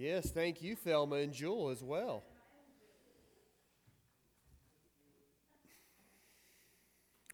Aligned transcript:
Yes, 0.00 0.30
thank 0.30 0.62
you, 0.62 0.76
Thelma 0.76 1.16
and 1.16 1.32
Jewel, 1.32 1.70
as 1.70 1.82
well. 1.82 2.22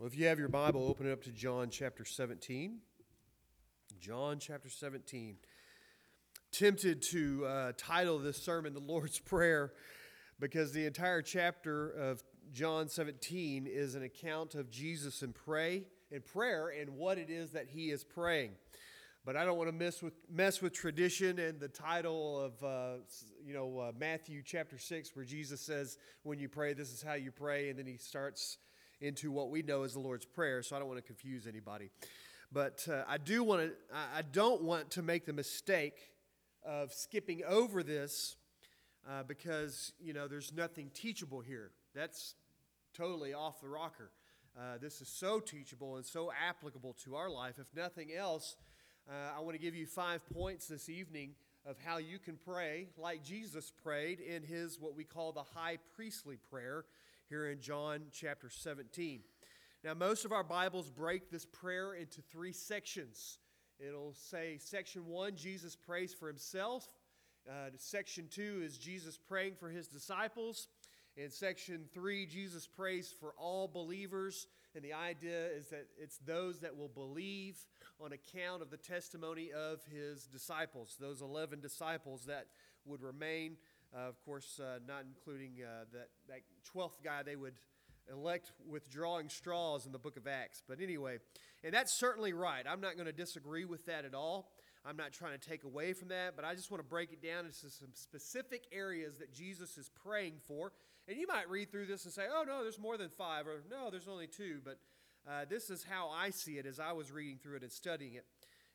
Well, 0.01 0.07
if 0.07 0.17
you 0.17 0.25
have 0.29 0.39
your 0.39 0.49
Bible, 0.49 0.89
open 0.89 1.07
it 1.07 1.13
up 1.13 1.23
to 1.25 1.31
John 1.31 1.69
chapter 1.69 2.07
17. 2.07 2.79
John 4.01 4.39
chapter 4.39 4.71
17. 4.71 5.37
Tempted 6.53 7.03
to 7.03 7.45
uh, 7.45 7.73
title 7.77 8.19
this 8.19 8.43
sermon 8.43 8.73
the 8.73 8.81
Lord's 8.81 9.19
Prayer 9.19 9.75
because 10.41 10.73
the 10.73 10.87
entire 10.87 11.21
chapter 11.21 11.91
of 11.91 12.25
John 12.51 12.89
17 12.89 13.67
is 13.67 13.95
an 13.95 14.05
account 14.05 14.55
of 14.55 14.71
Jesus 14.71 15.23
in 15.23 15.35
pray 15.35 15.85
in 16.11 16.23
prayer 16.23 16.71
and 16.71 16.97
what 16.97 17.19
it 17.19 17.29
is 17.29 17.51
that 17.51 17.67
he 17.69 17.91
is 17.91 18.05
praying. 18.05 18.53
But 19.25 19.37
I 19.37 19.45
don't 19.47 19.57
want 19.57 19.69
to 19.69 19.75
mess 19.75 20.03
with 20.03 20.13
mess 20.31 20.61
with 20.61 20.75
tradition 20.75 21.39
and 21.39 21.59
the 21.59 21.69
title 21.69 22.39
of 22.39 22.63
uh, 22.63 23.03
you 23.43 23.55
know 23.55 23.79
uh, 23.79 23.93
Matthew 23.99 24.43
chapter 24.45 24.79
six, 24.79 25.17
where 25.17 25.25
Jesus 25.25 25.63
says, 25.63 25.97
"When 26.25 26.39
you 26.39 26.51
pray, 26.51 26.75
this 26.75 26.93
is 26.93 27.03
how 27.03 27.15
you 27.15 27.31
pray," 27.31 27.71
and 27.71 27.79
then 27.79 27.87
he 27.87 27.97
starts 27.97 28.59
into 29.01 29.31
what 29.31 29.49
we 29.49 29.63
know 29.63 29.83
as 29.83 29.95
the 29.95 30.01
Lord's 30.01 30.27
prayer. 30.27 30.63
So 30.63 30.77
I 30.77 30.79
don't 30.79 30.89
want 30.89 30.99
to 30.99 31.07
confuse 31.07 31.47
anybody. 31.47 31.89
But 32.53 32.87
uh, 32.87 33.05
I 33.09 33.17
do 33.17 33.43
want 33.43 33.63
to. 33.63 33.73
I 34.15 34.21
don't 34.21 34.63
want 34.63 34.91
to 34.93 35.03
make 35.03 35.25
the 35.25 35.33
mistake 35.33 36.13
of 36.63 36.93
skipping 36.93 37.43
over 37.49 37.83
this 37.83 38.37
uh, 39.09 39.23
because 39.23 39.93
you 39.99 40.13
know 40.13 40.29
there's 40.29 40.53
nothing 40.53 40.91
teachable 40.93 41.41
here. 41.41 41.71
That's 41.95 42.35
totally 42.95 43.33
off 43.33 43.63
the 43.63 43.69
rocker. 43.69 44.11
Uh, 44.55 44.79
this 44.81 45.01
is 45.01 45.09
so 45.09 45.41
teachable 45.41 45.97
and 45.97 46.05
so 46.05 46.31
applicable 46.47 46.95
to 47.05 47.17
our 47.17 47.31
life. 47.31 47.55
If 47.59 47.75
nothing 47.75 48.13
else, 48.13 48.57
uh, 49.09 49.37
I 49.37 49.41
want 49.41 49.55
to 49.55 49.63
give 49.63 49.75
you 49.75 49.87
five 49.87 50.23
points 50.33 50.67
this 50.67 50.89
evening 50.89 51.35
of 51.67 51.77
how 51.85 51.99
you 51.99 52.19
can 52.19 52.39
pray 52.43 52.89
like 52.97 53.23
Jesus 53.23 53.71
prayed 53.83 54.19
in 54.21 54.43
his 54.43 54.81
what 54.81 54.97
we 54.97 55.05
call 55.05 55.33
the 55.33 55.43
high 55.43 55.79
priestly 55.95 56.39
prayer 56.51 56.87
here 57.29 57.51
in 57.51 57.61
John 57.61 58.05
chapter 58.13 58.49
17. 58.49 59.21
Now, 59.83 59.93
most 59.93 60.25
of 60.25 60.33
our 60.33 60.43
Bibles 60.43 60.89
break 60.89 61.31
this 61.31 61.45
prayer 61.45 61.95
into 61.95 62.23
three 62.23 62.53
sections. 62.53 63.39
It'll 63.79 64.15
say, 64.15 64.57
section 64.59 65.07
one, 65.07 65.37
Jesus 65.37 65.77
prays 65.77 66.15
for 66.15 66.27
himself. 66.27 66.87
Uh, 67.47 67.71
section 67.77 68.27
two 68.31 68.63
is 68.65 68.79
Jesus 68.79 69.19
praying 69.19 69.57
for 69.61 69.69
his 69.69 69.87
disciples. 69.87 70.69
In 71.17 71.31
section 71.31 71.85
three, 71.93 72.25
Jesus 72.25 72.67
prays 72.67 73.15
for 73.21 73.35
all 73.37 73.69
believers, 73.69 74.47
and 74.75 74.83
the 74.83 74.95
idea 74.95 75.47
is 75.49 75.69
that 75.69 75.87
it's 75.97 76.19
those 76.27 76.61
that 76.61 76.77
will 76.77 76.89
believe 76.89 77.57
on 78.05 78.13
account 78.13 78.61
of 78.61 78.71
the 78.71 78.77
testimony 78.77 79.51
of 79.51 79.81
his 79.91 80.27
disciples, 80.27 80.97
those 81.01 81.23
11 81.23 81.61
disciples 81.61 82.27
that 82.27 82.47
would 82.85 83.03
remain, 83.03 83.57
uh, 83.97 84.09
of 84.09 84.21
course, 84.25 84.61
uh, 84.61 84.79
not 84.87 85.05
including 85.09 85.53
uh, 85.63 85.85
that, 85.93 86.09
that 86.29 86.41
12th 86.77 87.03
guy 87.03 87.23
they 87.23 87.37
would 87.37 87.55
elect 88.13 88.53
withdrawing 88.69 89.31
straws 89.31 89.87
in 89.87 89.93
the 89.93 89.99
book 89.99 90.19
of 90.19 90.27
Acts. 90.27 90.63
But 90.69 90.83
anyway, 90.83 91.19
and 91.63 91.73
that's 91.73 91.95
certainly 91.95 92.35
right. 92.35 92.65
I'm 92.69 92.83
not 92.83 92.97
going 92.97 93.07
to 93.07 93.13
disagree 93.13 93.65
with 93.65 93.87
that 93.87 94.05
at 94.05 94.15
all. 94.15 94.51
I'm 94.85 94.99
not 94.99 95.13
trying 95.13 95.39
to 95.39 95.49
take 95.49 95.65
away 95.65 95.95
from 95.95 96.09
that, 96.09 96.37
but 96.37 96.45
I 96.45 96.55
just 96.55 96.71
want 96.71 96.83
to 96.83 96.89
break 96.89 97.11
it 97.11 97.23
down 97.23 97.47
into 97.47 97.71
some 97.71 97.89
specific 97.95 98.65
areas 98.71 99.17
that 99.17 99.33
Jesus 99.33 99.79
is 99.79 99.91
praying 100.03 100.35
for 100.47 100.73
and 101.07 101.19
you 101.19 101.27
might 101.27 101.51
read 101.51 101.71
through 101.71 101.87
this 101.87 102.05
and 102.05 102.15
say, 102.15 102.25
oh, 102.33 102.45
no, 102.47 102.63
there's 102.63 102.79
more 102.79 102.97
than 102.97 103.11
five, 103.11 103.47
or 103.47 103.63
no, 103.71 103.91
there's 103.91 104.09
only 104.09 104.27
two. 104.27 104.61
But 104.65 104.79
uh, 105.29 105.45
this 105.49 105.71
is 105.71 105.85
how 105.85 106.09
I 106.09 106.31
see 106.31 106.59
it 106.59 106.67
as 106.67 106.79
I 106.79 106.93
was 106.93 107.11
reading 107.11 107.39
through 107.43 107.57
it 107.57 107.63
and 107.63 107.73
studying 107.73 108.15
it. 108.15 108.27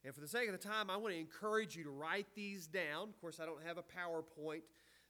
And 0.04 0.16
for 0.16 0.22
the 0.22 0.28
sake 0.28 0.48
of 0.48 0.54
the 0.54 0.68
time, 0.68 0.90
I 0.90 0.98
want 0.98 1.14
to 1.14 1.20
encourage 1.20 1.76
you 1.76 1.84
to 1.84 1.90
write 1.90 2.28
these 2.36 2.68
down. 2.68 3.10
Of 3.10 3.20
course, 3.20 3.40
I 3.40 3.46
don't 3.46 3.64
have 3.66 3.78
a 3.78 3.84
PowerPoint 3.84 4.62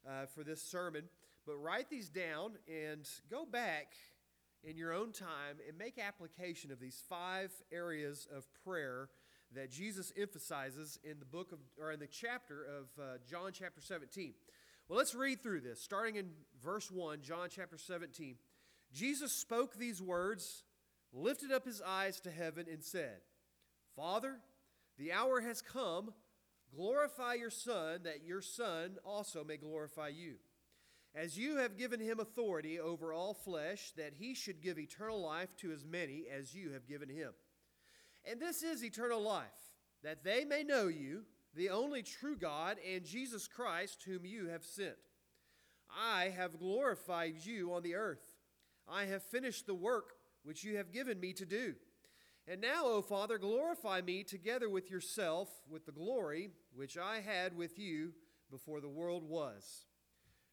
uh, 0.08 0.26
for 0.34 0.44
this 0.44 0.62
sermon, 0.62 1.04
but 1.46 1.56
write 1.56 1.90
these 1.90 2.10
down 2.10 2.54
and 2.68 3.08
go 3.30 3.46
back 3.46 3.94
in 4.64 4.76
your 4.76 4.94
own 4.94 5.12
time 5.12 5.58
and 5.68 5.78
make 5.78 5.98
application 5.98 6.72
of 6.72 6.80
these 6.80 7.02
five 7.08 7.52
areas 7.72 8.28
of 8.36 8.46
prayer 8.66 9.10
that 9.56 9.72
Jesus 9.72 10.12
emphasizes 10.18 11.00
in 11.04 11.20
the 11.20 11.26
book 11.26 11.52
of 11.52 11.60
or 11.80 11.92
in 11.92 12.00
the 12.00 12.08
chapter 12.08 12.66
of 12.66 13.02
uh, 13.02 13.18
John 13.30 13.52
chapter 13.54 13.82
17. 13.82 14.34
Well, 14.88 14.98
let's 14.98 15.16
read 15.16 15.42
through 15.42 15.62
this, 15.62 15.82
starting 15.82 16.16
in 16.16 16.32
verse 16.64 16.92
1, 16.92 17.22
John 17.22 17.48
chapter 17.50 17.78
17. 17.78 18.36
Jesus 18.92 19.32
spoke 19.32 19.76
these 19.76 20.02
words, 20.02 20.64
lifted 21.14 21.52
up 21.52 21.66
his 21.66 21.82
eyes 21.82 22.20
to 22.22 22.32
heaven, 22.32 22.66
and 22.72 22.84
said, 22.84 23.22
Father, 23.96 24.40
the 24.98 25.12
hour 25.12 25.42
has 25.42 25.62
come. 25.62 26.14
Glorify 26.76 27.34
your 27.34 27.50
Son, 27.50 28.02
that 28.04 28.24
your 28.24 28.42
Son 28.42 28.98
also 29.04 29.44
may 29.44 29.58
glorify 29.58 30.10
you. 30.10 30.36
As 31.16 31.38
you 31.38 31.58
have 31.58 31.78
given 31.78 32.00
him 32.00 32.20
authority 32.20 32.80
over 32.80 33.12
all 33.12 33.34
flesh, 33.34 33.92
that 33.98 34.14
he 34.14 34.36
should 34.36 34.62
give 34.62 34.78
eternal 34.78 35.20
life 35.20 35.56
to 35.58 35.72
as 35.72 35.84
many 35.84 36.26
as 36.32 36.54
you 36.54 36.72
have 36.74 36.88
given 36.88 37.10
him. 37.10 37.32
And 38.30 38.40
this 38.40 38.62
is 38.62 38.84
eternal 38.84 39.22
life, 39.22 39.48
that 40.04 40.24
they 40.24 40.46
may 40.46 40.64
know 40.64 40.88
you 40.88 41.24
the 41.56 41.70
only 41.70 42.04
true 42.04 42.38
God, 42.38 42.78
and 42.88 43.04
Jesus 43.04 43.48
Christ, 43.48 44.04
whom 44.06 44.24
you 44.24 44.50
have 44.50 44.64
sent. 44.64 44.96
I 45.90 46.26
have 46.26 46.60
glorified 46.60 47.44
you 47.44 47.74
on 47.74 47.82
the 47.82 47.96
earth. 47.96 48.36
I 48.88 49.06
have 49.06 49.24
finished 49.24 49.66
the 49.66 49.74
work 49.74 50.19
which 50.50 50.64
you 50.64 50.78
have 50.78 50.92
given 50.92 51.20
me 51.20 51.32
to 51.32 51.46
do. 51.46 51.76
And 52.48 52.60
now, 52.60 52.82
O 52.86 53.04
Father, 53.04 53.38
glorify 53.38 54.02
me 54.02 54.24
together 54.24 54.68
with 54.68 54.90
yourself 54.90 55.48
with 55.70 55.86
the 55.86 55.92
glory 55.92 56.50
which 56.74 56.98
I 56.98 57.20
had 57.20 57.56
with 57.56 57.78
you 57.78 58.14
before 58.50 58.82
the 58.82 58.90
world 58.90 59.24
was. 59.24 59.86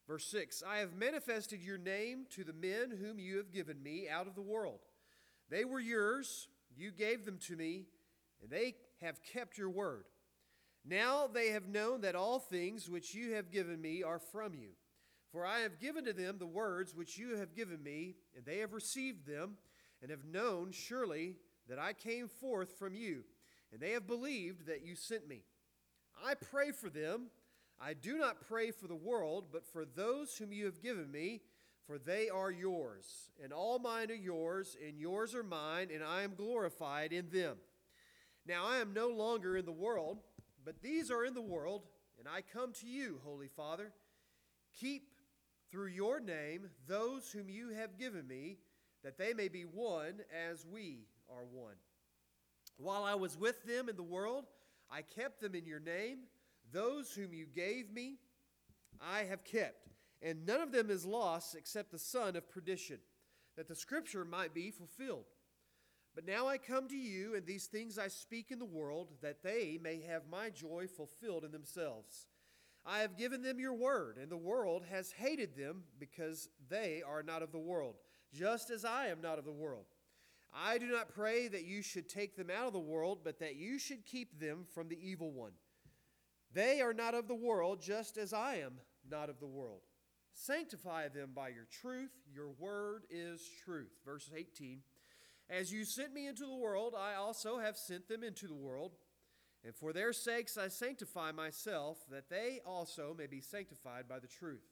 Verse 0.06 0.26
6 0.26 0.62
I 0.68 0.80
have 0.80 0.92
manifested 0.92 1.62
your 1.62 1.78
name 1.78 2.26
to 2.32 2.44
the 2.44 2.52
men 2.52 2.94
whom 3.00 3.18
you 3.18 3.38
have 3.38 3.50
given 3.50 3.82
me 3.82 4.06
out 4.06 4.26
of 4.26 4.34
the 4.34 4.42
world. 4.42 4.80
They 5.48 5.64
were 5.64 5.80
yours, 5.80 6.48
you 6.76 6.90
gave 6.90 7.24
them 7.24 7.38
to 7.46 7.56
me, 7.56 7.86
and 8.42 8.50
they 8.50 8.74
have 9.00 9.22
kept 9.22 9.56
your 9.56 9.70
word. 9.70 10.04
Now 10.84 11.26
they 11.26 11.52
have 11.52 11.68
known 11.68 12.02
that 12.02 12.14
all 12.14 12.38
things 12.38 12.90
which 12.90 13.14
you 13.14 13.32
have 13.32 13.50
given 13.50 13.80
me 13.80 14.02
are 14.02 14.18
from 14.18 14.52
you. 14.52 14.72
For 15.32 15.46
I 15.46 15.60
have 15.60 15.80
given 15.80 16.04
to 16.04 16.12
them 16.12 16.36
the 16.38 16.46
words 16.46 16.94
which 16.94 17.16
you 17.16 17.36
have 17.36 17.54
given 17.54 17.82
me, 17.82 18.16
and 18.36 18.44
they 18.44 18.58
have 18.58 18.74
received 18.74 19.26
them, 19.26 19.56
and 20.02 20.10
have 20.10 20.24
known 20.24 20.72
surely 20.72 21.36
that 21.68 21.78
I 21.78 21.92
came 21.92 22.28
forth 22.28 22.78
from 22.78 22.94
you, 22.94 23.24
and 23.72 23.80
they 23.80 23.92
have 23.92 24.06
believed 24.06 24.66
that 24.66 24.84
you 24.84 24.94
sent 24.94 25.28
me. 25.28 25.42
I 26.24 26.34
pray 26.34 26.70
for 26.70 26.88
them. 26.88 27.26
I 27.80 27.94
do 27.94 28.16
not 28.16 28.46
pray 28.46 28.70
for 28.70 28.86
the 28.86 28.94
world, 28.94 29.46
but 29.52 29.66
for 29.66 29.84
those 29.84 30.36
whom 30.36 30.52
you 30.52 30.64
have 30.64 30.82
given 30.82 31.10
me, 31.10 31.42
for 31.86 31.98
they 31.98 32.28
are 32.28 32.50
yours, 32.50 33.30
and 33.42 33.52
all 33.52 33.78
mine 33.78 34.10
are 34.10 34.14
yours, 34.14 34.76
and 34.84 34.98
yours 34.98 35.34
are 35.34 35.42
mine, 35.42 35.88
and 35.92 36.02
I 36.02 36.22
am 36.22 36.34
glorified 36.34 37.12
in 37.12 37.28
them. 37.28 37.58
Now 38.46 38.66
I 38.66 38.78
am 38.78 38.92
no 38.94 39.08
longer 39.08 39.56
in 39.56 39.66
the 39.66 39.72
world 39.72 40.18
but 40.66 40.82
these 40.82 41.12
are 41.12 41.24
in 41.24 41.32
the 41.32 41.40
world, 41.40 41.82
and 42.18 42.26
I 42.26 42.42
come 42.42 42.72
to 42.80 42.88
you, 42.88 43.20
Holy 43.24 43.46
Father. 43.46 43.92
Keep 44.80 45.04
through 45.70 45.86
your 45.86 46.18
name 46.18 46.68
those 46.88 47.30
whom 47.30 47.48
you 47.48 47.68
have 47.68 47.96
given 47.96 48.26
me, 48.26 48.58
that 49.06 49.18
they 49.18 49.32
may 49.32 49.46
be 49.46 49.62
one 49.62 50.14
as 50.50 50.66
we 50.66 51.06
are 51.30 51.44
one. 51.52 51.76
While 52.76 53.04
I 53.04 53.14
was 53.14 53.38
with 53.38 53.64
them 53.64 53.88
in 53.88 53.94
the 53.94 54.02
world, 54.02 54.46
I 54.90 55.02
kept 55.02 55.40
them 55.40 55.54
in 55.54 55.64
your 55.64 55.78
name. 55.78 56.24
Those 56.72 57.12
whom 57.12 57.32
you 57.32 57.46
gave 57.46 57.92
me, 57.92 58.16
I 59.00 59.20
have 59.20 59.44
kept. 59.44 59.90
And 60.22 60.44
none 60.44 60.60
of 60.60 60.72
them 60.72 60.90
is 60.90 61.06
lost 61.06 61.54
except 61.54 61.92
the 61.92 62.00
son 62.00 62.34
of 62.34 62.50
perdition, 62.50 62.98
that 63.56 63.68
the 63.68 63.76
scripture 63.76 64.24
might 64.24 64.52
be 64.52 64.72
fulfilled. 64.72 65.26
But 66.16 66.26
now 66.26 66.48
I 66.48 66.58
come 66.58 66.88
to 66.88 66.96
you, 66.96 67.36
and 67.36 67.46
these 67.46 67.66
things 67.66 68.00
I 68.00 68.08
speak 68.08 68.50
in 68.50 68.58
the 68.58 68.64
world, 68.64 69.12
that 69.22 69.44
they 69.44 69.78
may 69.80 70.00
have 70.00 70.22
my 70.28 70.50
joy 70.50 70.88
fulfilled 70.88 71.44
in 71.44 71.52
themselves. 71.52 72.26
I 72.84 72.98
have 73.00 73.16
given 73.16 73.42
them 73.42 73.60
your 73.60 73.74
word, 73.74 74.18
and 74.20 74.32
the 74.32 74.36
world 74.36 74.82
has 74.90 75.12
hated 75.12 75.56
them 75.56 75.84
because 76.00 76.48
they 76.68 77.04
are 77.06 77.22
not 77.22 77.42
of 77.42 77.52
the 77.52 77.58
world, 77.58 77.94
just 78.32 78.70
as 78.70 78.84
I 78.84 79.08
am 79.08 79.20
not 79.20 79.38
of 79.38 79.44
the 79.44 79.52
world. 79.52 79.86
I 80.54 80.78
do 80.78 80.86
not 80.86 81.14
pray 81.14 81.48
that 81.48 81.64
you 81.64 81.82
should 81.82 82.08
take 82.08 82.36
them 82.36 82.50
out 82.50 82.66
of 82.66 82.72
the 82.72 82.78
world, 82.78 83.20
but 83.24 83.40
that 83.40 83.56
you 83.56 83.78
should 83.78 84.06
keep 84.06 84.40
them 84.40 84.64
from 84.74 84.88
the 84.88 84.98
evil 85.00 85.30
one. 85.30 85.52
They 86.52 86.80
are 86.80 86.94
not 86.94 87.14
of 87.14 87.28
the 87.28 87.34
world, 87.34 87.82
just 87.82 88.16
as 88.16 88.32
I 88.32 88.56
am 88.56 88.80
not 89.10 89.28
of 89.28 89.40
the 89.40 89.46
world. 89.46 89.82
Sanctify 90.32 91.08
them 91.08 91.30
by 91.34 91.48
your 91.48 91.66
truth. 91.70 92.10
Your 92.34 92.50
word 92.58 93.04
is 93.10 93.42
truth. 93.64 93.92
Verse 94.04 94.30
18. 94.34 94.80
As 95.48 95.72
you 95.72 95.84
sent 95.84 96.12
me 96.12 96.26
into 96.26 96.44
the 96.44 96.56
world, 96.56 96.94
I 96.98 97.14
also 97.14 97.58
have 97.58 97.76
sent 97.76 98.08
them 98.08 98.24
into 98.24 98.46
the 98.46 98.54
world. 98.54 98.92
And 99.64 99.74
for 99.74 99.92
their 99.92 100.12
sakes 100.12 100.56
I 100.56 100.68
sanctify 100.68 101.32
myself, 101.32 101.98
that 102.10 102.28
they 102.30 102.60
also 102.64 103.14
may 103.16 103.26
be 103.26 103.40
sanctified 103.40 104.08
by 104.08 104.18
the 104.18 104.26
truth. 104.26 104.64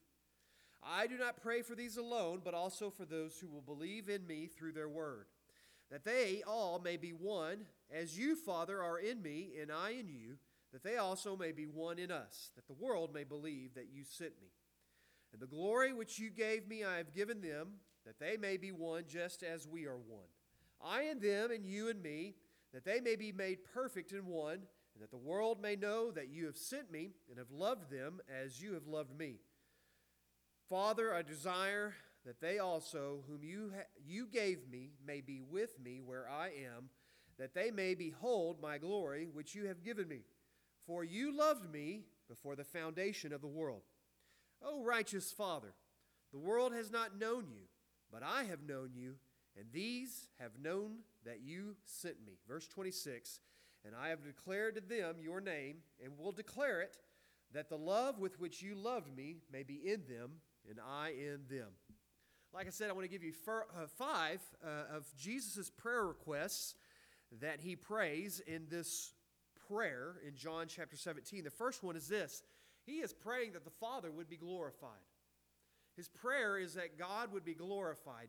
I 0.86 1.06
do 1.06 1.16
not 1.16 1.42
pray 1.42 1.62
for 1.62 1.74
these 1.74 1.96
alone, 1.96 2.40
but 2.44 2.54
also 2.54 2.90
for 2.90 3.04
those 3.04 3.38
who 3.38 3.48
will 3.48 3.62
believe 3.62 4.08
in 4.08 4.26
me 4.26 4.46
through 4.46 4.72
their 4.72 4.88
word, 4.88 5.26
that 5.90 6.04
they 6.04 6.42
all 6.46 6.78
may 6.78 6.96
be 6.96 7.10
one, 7.10 7.66
as 7.90 8.18
you, 8.18 8.36
Father, 8.36 8.82
are 8.82 8.98
in 8.98 9.22
me, 9.22 9.52
and 9.60 9.70
I 9.72 9.90
in 9.90 10.08
you, 10.08 10.36
that 10.72 10.82
they 10.82 10.96
also 10.96 11.36
may 11.36 11.52
be 11.52 11.66
one 11.66 11.98
in 11.98 12.10
us, 12.10 12.50
that 12.56 12.66
the 12.66 12.84
world 12.84 13.14
may 13.14 13.24
believe 13.24 13.74
that 13.74 13.92
you 13.92 14.02
sent 14.04 14.32
me. 14.40 14.48
And 15.32 15.40
the 15.40 15.46
glory 15.46 15.92
which 15.92 16.18
you 16.18 16.30
gave 16.30 16.68
me 16.68 16.84
I 16.84 16.96
have 16.98 17.14
given 17.14 17.40
them, 17.40 17.74
that 18.04 18.18
they 18.18 18.36
may 18.36 18.56
be 18.56 18.72
one 18.72 19.04
just 19.08 19.42
as 19.42 19.66
we 19.66 19.86
are 19.86 19.96
one. 19.96 20.28
I 20.84 21.04
and 21.04 21.20
them, 21.20 21.50
and 21.50 21.64
you 21.64 21.88
and 21.88 22.02
me, 22.02 22.34
that 22.72 22.84
they 22.84 23.00
may 23.00 23.16
be 23.16 23.32
made 23.32 23.64
perfect 23.72 24.12
in 24.12 24.26
one, 24.26 24.58
and 24.94 25.02
that 25.02 25.10
the 25.10 25.16
world 25.16 25.60
may 25.62 25.76
know 25.76 26.10
that 26.10 26.28
you 26.28 26.46
have 26.46 26.56
sent 26.56 26.90
me 26.90 27.12
and 27.28 27.38
have 27.38 27.50
loved 27.50 27.90
them 27.90 28.20
as 28.28 28.60
you 28.60 28.74
have 28.74 28.86
loved 28.86 29.16
me. 29.16 29.36
Father, 30.68 31.14
I 31.14 31.22
desire 31.22 31.94
that 32.24 32.40
they 32.40 32.58
also, 32.58 33.22
whom 33.28 33.44
you, 33.44 33.72
ha- 33.74 33.84
you 34.06 34.26
gave 34.26 34.68
me, 34.70 34.92
may 35.06 35.20
be 35.20 35.40
with 35.40 35.78
me 35.78 36.00
where 36.00 36.28
I 36.28 36.46
am, 36.46 36.88
that 37.38 37.54
they 37.54 37.70
may 37.70 37.94
behold 37.94 38.62
my 38.62 38.78
glory 38.78 39.28
which 39.32 39.54
you 39.54 39.66
have 39.66 39.84
given 39.84 40.08
me. 40.08 40.20
For 40.86 41.04
you 41.04 41.36
loved 41.36 41.70
me 41.70 42.04
before 42.28 42.56
the 42.56 42.64
foundation 42.64 43.32
of 43.32 43.40
the 43.40 43.46
world. 43.46 43.82
O 44.62 44.82
righteous 44.82 45.32
Father, 45.32 45.74
the 46.32 46.38
world 46.38 46.72
has 46.72 46.90
not 46.90 47.18
known 47.18 47.46
you, 47.48 47.64
but 48.10 48.22
I 48.22 48.44
have 48.44 48.62
known 48.66 48.90
you, 48.94 49.16
and 49.58 49.66
these 49.72 50.28
have 50.40 50.58
known 50.58 50.98
that 51.24 51.40
you 51.42 51.76
sent 51.84 52.24
me. 52.24 52.38
Verse 52.48 52.66
26 52.68 53.40
And 53.84 53.94
I 53.94 54.08
have 54.08 54.24
declared 54.24 54.76
to 54.76 54.80
them 54.80 55.16
your 55.20 55.40
name, 55.40 55.76
and 56.02 56.18
will 56.18 56.32
declare 56.32 56.80
it, 56.80 56.96
that 57.52 57.68
the 57.68 57.78
love 57.78 58.18
with 58.18 58.40
which 58.40 58.62
you 58.62 58.74
loved 58.74 59.14
me 59.14 59.36
may 59.52 59.62
be 59.62 59.74
in 59.74 60.02
them, 60.08 60.32
and 60.68 60.78
I 60.80 61.10
in 61.10 61.40
them. 61.48 61.68
Like 62.52 62.66
I 62.66 62.70
said, 62.70 62.88
I 62.88 62.92
want 62.92 63.04
to 63.04 63.10
give 63.10 63.24
you 63.24 63.32
uh, 63.48 63.86
five 63.98 64.40
uh, 64.64 64.96
of 64.96 65.04
Jesus' 65.16 65.70
prayer 65.70 66.04
requests 66.04 66.74
that 67.40 67.60
he 67.60 67.74
prays 67.74 68.40
in 68.46 68.66
this 68.70 69.12
prayer 69.68 70.16
in 70.26 70.36
John 70.36 70.66
chapter 70.68 70.96
17. 70.96 71.44
The 71.44 71.50
first 71.50 71.82
one 71.82 71.96
is 71.96 72.08
this 72.08 72.42
He 72.86 72.98
is 72.98 73.12
praying 73.12 73.52
that 73.52 73.64
the 73.64 73.70
Father 73.70 74.10
would 74.10 74.28
be 74.28 74.36
glorified. 74.36 74.90
His 75.96 76.08
prayer 76.08 76.58
is 76.58 76.74
that 76.74 76.98
God 76.98 77.32
would 77.32 77.44
be 77.44 77.54
glorified 77.54 78.28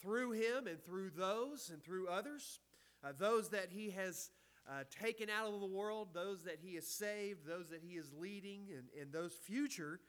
through 0.00 0.32
him 0.32 0.66
and 0.66 0.82
through 0.82 1.10
those 1.10 1.70
and 1.72 1.82
through 1.82 2.08
others, 2.08 2.60
uh, 3.04 3.12
those 3.18 3.50
that 3.50 3.68
he 3.70 3.90
has 3.90 4.30
uh, 4.68 4.84
taken 5.02 5.28
out 5.28 5.52
of 5.52 5.60
the 5.60 5.66
world, 5.66 6.08
those 6.14 6.44
that 6.44 6.58
he 6.62 6.74
has 6.76 6.86
saved, 6.86 7.46
those 7.46 7.70
that 7.70 7.82
he 7.82 7.96
is 7.96 8.12
leading, 8.16 8.68
and, 8.76 8.88
and 9.00 9.12
those 9.12 9.32
future 9.32 10.00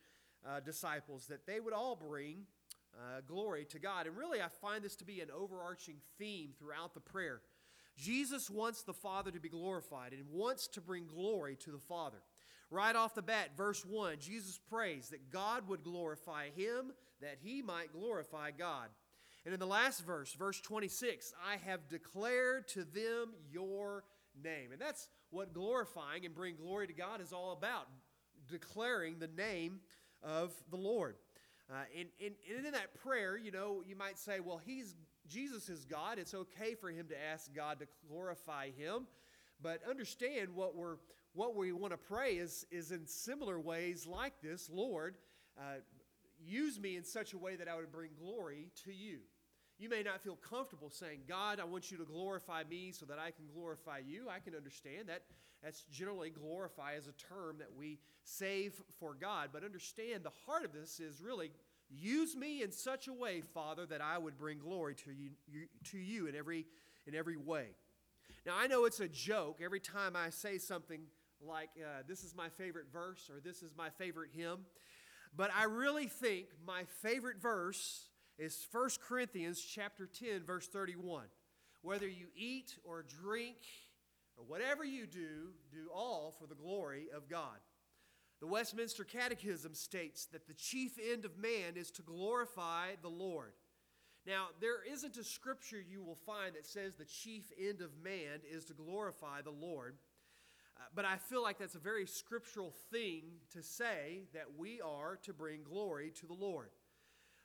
uh, 0.47 0.59
disciples, 0.59 1.27
that 1.27 1.45
they 1.45 1.59
would 1.59 1.73
all 1.73 1.95
bring 1.95 2.45
uh, 2.95 3.21
glory 3.27 3.65
to 3.65 3.79
God. 3.79 4.07
And 4.07 4.17
really, 4.17 4.41
I 4.41 4.47
find 4.47 4.83
this 4.83 4.95
to 4.97 5.05
be 5.05 5.21
an 5.21 5.29
overarching 5.35 5.95
theme 6.17 6.51
throughout 6.59 6.93
the 6.93 6.99
prayer. 6.99 7.41
Jesus 7.97 8.49
wants 8.49 8.83
the 8.83 8.93
Father 8.93 9.31
to 9.31 9.39
be 9.39 9.49
glorified 9.49 10.13
and 10.13 10.23
wants 10.31 10.67
to 10.69 10.81
bring 10.81 11.07
glory 11.07 11.55
to 11.57 11.71
the 11.71 11.79
Father. 11.79 12.17
Right 12.69 12.95
off 12.95 13.15
the 13.15 13.21
bat, 13.21 13.49
verse 13.57 13.85
1, 13.85 14.17
Jesus 14.19 14.57
prays 14.69 15.09
that 15.09 15.29
God 15.29 15.67
would 15.67 15.83
glorify 15.83 16.49
him, 16.55 16.93
that 17.21 17.37
he 17.41 17.61
might 17.61 17.91
glorify 17.91 18.51
God. 18.51 18.87
And 19.43 19.53
in 19.53 19.59
the 19.59 19.67
last 19.67 20.05
verse, 20.05 20.33
verse 20.33 20.61
26, 20.61 21.33
I 21.45 21.57
have 21.69 21.89
declared 21.89 22.67
to 22.69 22.85
them 22.85 23.33
your 23.51 24.03
name. 24.41 24.71
And 24.71 24.79
that's 24.79 25.09
what 25.31 25.53
glorifying 25.53 26.25
and 26.25 26.33
bringing 26.33 26.61
glory 26.61 26.87
to 26.87 26.93
God 26.93 27.21
is 27.21 27.33
all 27.33 27.51
about 27.51 27.87
declaring 28.49 29.19
the 29.19 29.27
name 29.27 29.79
of 30.23 30.53
the 30.69 30.77
Lord. 30.77 31.15
Uh, 31.69 31.83
and, 31.97 32.09
and, 32.23 32.35
and 32.49 32.65
in 32.65 32.71
that 32.73 32.93
prayer, 33.01 33.37
you 33.37 33.51
know, 33.51 33.81
you 33.87 33.95
might 33.95 34.17
say, 34.17 34.39
well, 34.39 34.59
he's 34.63 34.95
Jesus 35.27 35.69
is 35.69 35.85
God. 35.85 36.19
It's 36.19 36.33
okay 36.33 36.75
for 36.75 36.89
him 36.89 37.07
to 37.07 37.15
ask 37.31 37.53
God 37.55 37.79
to 37.79 37.87
glorify 38.09 38.71
him. 38.71 39.07
But 39.61 39.81
understand 39.87 40.49
what 40.53 40.75
we're 40.75 40.97
what 41.33 41.55
we 41.55 41.71
want 41.71 41.93
to 41.93 41.97
pray 41.97 42.33
is, 42.33 42.65
is 42.71 42.91
in 42.91 43.07
similar 43.07 43.59
ways 43.59 44.05
like 44.05 44.33
this 44.41 44.69
Lord, 44.69 45.15
uh, 45.57 45.79
use 46.43 46.79
me 46.79 46.97
in 46.97 47.03
such 47.03 47.33
a 47.33 47.37
way 47.37 47.55
that 47.55 47.67
I 47.67 47.75
would 47.75 47.91
bring 47.91 48.11
glory 48.19 48.67
to 48.83 48.91
you. 48.91 49.19
You 49.81 49.89
may 49.89 50.03
not 50.03 50.21
feel 50.21 50.37
comfortable 50.37 50.89
saying, 50.89 51.21
God, 51.27 51.59
I 51.59 51.65
want 51.65 51.91
you 51.91 51.97
to 51.97 52.05
glorify 52.05 52.63
me 52.69 52.91
so 52.91 53.05
that 53.07 53.17
I 53.19 53.31
can 53.31 53.45
glorify 53.53 53.99
you. 54.05 54.27
I 54.29 54.39
can 54.39 54.55
understand 54.55 55.09
that. 55.09 55.23
That's 55.63 55.83
generally 55.91 56.29
glorify 56.29 56.93
as 56.95 57.07
a 57.07 57.11
term 57.11 57.57
that 57.59 57.75
we 57.75 57.99
save 58.23 58.73
for 58.99 59.13
God. 59.13 59.49
But 59.51 59.63
understand 59.63 60.23
the 60.23 60.31
heart 60.45 60.65
of 60.65 60.71
this 60.73 60.99
is 60.99 61.21
really 61.21 61.51
Use 61.99 62.35
me 62.37 62.63
in 62.63 62.71
such 62.71 63.07
a 63.09 63.13
way, 63.13 63.41
Father, 63.41 63.85
that 63.87 64.01
I 64.01 64.17
would 64.17 64.37
bring 64.37 64.59
glory 64.59 64.95
to 64.95 65.11
you, 65.11 65.31
you, 65.47 65.67
to 65.91 65.97
you 65.97 66.27
in, 66.27 66.35
every, 66.35 66.65
in 67.05 67.15
every 67.15 67.35
way. 67.35 67.67
Now, 68.45 68.53
I 68.57 68.67
know 68.67 68.85
it's 68.85 69.01
a 69.01 69.09
joke 69.09 69.59
every 69.63 69.81
time 69.81 70.15
I 70.15 70.29
say 70.29 70.57
something 70.57 71.01
like, 71.45 71.69
uh, 71.77 72.03
this 72.07 72.23
is 72.23 72.33
my 72.33 72.47
favorite 72.47 72.85
verse 72.93 73.29
or 73.29 73.41
this 73.41 73.61
is 73.61 73.71
my 73.77 73.89
favorite 73.89 74.29
hymn, 74.33 74.59
but 75.35 75.51
I 75.53 75.65
really 75.65 76.07
think 76.07 76.47
my 76.65 76.83
favorite 77.01 77.41
verse 77.41 78.07
is 78.41 78.67
1 78.71 78.89
Corinthians 79.07 79.61
chapter 79.61 80.07
10, 80.07 80.43
verse 80.43 80.67
31. 80.67 81.25
Whether 81.83 82.07
you 82.07 82.25
eat 82.35 82.75
or 82.83 83.03
drink 83.03 83.57
or 84.35 84.43
whatever 84.43 84.83
you 84.83 85.05
do, 85.05 85.51
do 85.71 85.89
all 85.93 86.33
for 86.39 86.47
the 86.47 86.55
glory 86.55 87.05
of 87.15 87.29
God. 87.29 87.59
The 88.39 88.47
Westminster 88.47 89.03
Catechism 89.03 89.75
states 89.75 90.25
that 90.31 90.47
the 90.47 90.55
chief 90.55 90.93
end 91.11 91.23
of 91.23 91.37
man 91.37 91.73
is 91.75 91.91
to 91.91 92.01
glorify 92.01 92.95
the 93.03 93.09
Lord. 93.09 93.53
Now, 94.25 94.47
there 94.59 94.83
isn't 94.91 95.17
a 95.17 95.23
scripture 95.23 95.79
you 95.79 96.01
will 96.01 96.17
find 96.25 96.55
that 96.55 96.65
says 96.65 96.95
the 96.95 97.05
chief 97.05 97.51
end 97.59 97.81
of 97.81 97.91
man 98.03 98.39
is 98.51 98.65
to 98.65 98.73
glorify 98.73 99.43
the 99.43 99.51
Lord. 99.51 99.97
Uh, 100.77 100.85
but 100.95 101.05
I 101.05 101.17
feel 101.17 101.43
like 101.43 101.59
that's 101.59 101.75
a 101.75 101.79
very 101.79 102.07
scriptural 102.07 102.73
thing 102.91 103.21
to 103.53 103.61
say 103.61 104.23
that 104.33 104.57
we 104.57 104.81
are 104.81 105.19
to 105.25 105.33
bring 105.33 105.61
glory 105.61 106.11
to 106.21 106.25
the 106.25 106.33
Lord. 106.33 106.71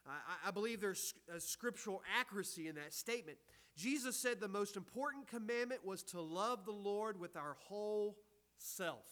I, 0.08 0.48
I 0.48 0.50
believe 0.50 0.80
there's 0.80 1.14
a 1.34 1.40
scriptural 1.40 2.02
accuracy 2.18 2.68
in 2.68 2.74
that 2.76 2.94
statement. 2.94 3.38
Jesus 3.76 4.16
said 4.16 4.40
the 4.40 4.48
most 4.48 4.76
important 4.76 5.28
commandment 5.28 5.84
was 5.84 6.02
to 6.04 6.20
love 6.20 6.64
the 6.64 6.72
Lord 6.72 7.20
with 7.20 7.36
our 7.36 7.56
whole 7.68 8.16
self 8.56 9.04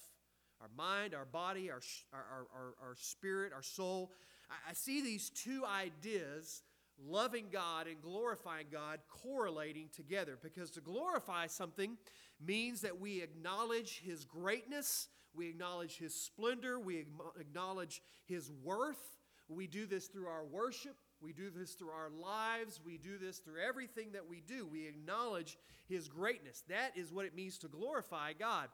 our 0.61 0.71
mind, 0.77 1.15
our 1.15 1.25
body, 1.27 1.71
our, 1.71 1.81
our, 2.13 2.47
our, 2.55 2.75
our 2.89 2.95
spirit, 2.97 3.53
our 3.53 3.63
soul. 3.63 4.13
I, 4.51 4.71
I 4.71 4.73
see 4.73 5.03
these 5.03 5.31
two 5.31 5.63
ideas, 5.65 6.63
loving 7.05 7.47
God 7.53 7.87
and 7.87 8.01
glorifying 8.01 8.67
God, 8.73 9.01
correlating 9.09 9.89
together 9.95 10.39
because 10.43 10.71
to 10.71 10.81
glorify 10.81 11.49
something 11.49 11.99
means 12.45 12.81
that 12.81 12.99
we 12.99 13.21
acknowledge 13.21 14.01
His 14.05 14.25
greatness, 14.25 15.09
we 15.35 15.49
acknowledge 15.49 15.99
His 15.99 16.15
splendor, 16.15 16.79
we 16.79 17.05
acknowledge 17.39 18.01
His 18.25 18.51
worth. 18.63 19.14
We 19.49 19.67
do 19.67 19.87
this 19.87 20.07
through 20.07 20.27
our 20.27 20.45
worship. 20.45 20.97
We 21.21 21.33
do 21.33 21.51
this 21.51 21.73
through 21.75 21.91
our 21.91 22.11
lives. 22.11 22.81
We 22.85 22.99
do 22.99 23.19
this 23.19 23.39
through 23.39 23.61
everything 23.67 24.13
that 24.13 24.29
we 24.29 24.41
do. 24.41 24.67
We 24.67 24.87
acknowledge 24.87 25.59
His 25.89 26.09
greatness. 26.09 26.63
That 26.69 26.97
is 26.97 27.13
what 27.13 27.27
it 27.27 27.35
means 27.35 27.59
to 27.59 27.69
glorify 27.69 28.33
God 28.33 28.69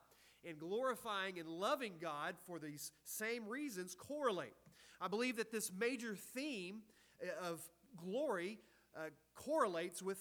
and 0.49 0.59
glorifying 0.59 1.39
and 1.39 1.49
loving 1.49 1.95
God 2.01 2.35
for 2.47 2.59
these 2.59 2.93
same 3.05 3.47
reasons 3.49 3.95
correlate. 3.95 4.55
I 5.01 5.09
believe 5.09 5.37
that 5.37 5.51
this 5.51 5.71
major 5.79 6.15
theme 6.35 6.83
uh, 7.23 7.51
of 7.51 7.61
glory 7.97 8.59
uh, 8.97 9.11
correlates 9.35 10.03
with 10.03 10.19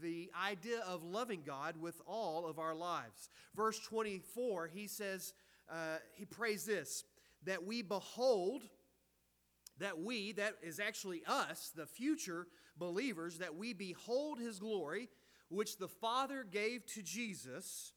the 0.00 0.30
idea 0.40 0.80
of 0.86 1.02
loving 1.02 1.42
God 1.44 1.76
with 1.80 2.00
all 2.06 2.46
of 2.46 2.58
our 2.58 2.74
lives. 2.74 3.28
Verse 3.54 3.78
24, 3.80 4.68
he 4.68 4.86
says, 4.86 5.34
uh, 5.70 5.98
he 6.14 6.24
prays 6.24 6.64
this 6.64 7.04
that 7.44 7.64
we 7.64 7.82
behold, 7.82 8.62
that 9.82 10.00
we, 10.00 10.30
that 10.32 10.54
is 10.62 10.78
actually 10.78 11.22
us, 11.26 11.72
the 11.74 11.86
future 11.86 12.46
believers, 12.76 13.38
that 13.38 13.56
we 13.56 13.72
behold 13.72 14.38
his 14.38 14.60
glory, 14.60 15.08
which 15.48 15.76
the 15.76 15.88
Father 15.88 16.46
gave 16.48 16.86
to 16.86 17.02
Jesus 17.02 17.92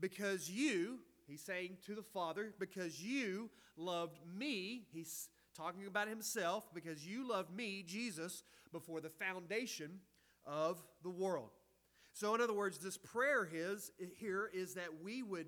because 0.00 0.50
you, 0.50 0.98
he's 1.28 1.40
saying 1.40 1.76
to 1.86 1.94
the 1.94 2.02
Father, 2.02 2.52
because 2.58 3.00
you 3.00 3.50
loved 3.76 4.18
me, 4.36 4.82
he's 4.92 5.28
talking 5.56 5.86
about 5.86 6.08
himself, 6.08 6.68
because 6.74 7.06
you 7.06 7.28
loved 7.28 7.54
me, 7.54 7.84
Jesus, 7.86 8.42
before 8.72 9.00
the 9.00 9.08
foundation 9.08 10.00
of 10.44 10.82
the 11.04 11.10
world. 11.10 11.50
So, 12.14 12.34
in 12.34 12.40
other 12.40 12.52
words, 12.52 12.78
this 12.78 12.98
prayer 12.98 13.44
his, 13.44 13.92
here 14.18 14.50
is 14.52 14.74
that 14.74 15.02
we 15.02 15.22
would 15.22 15.46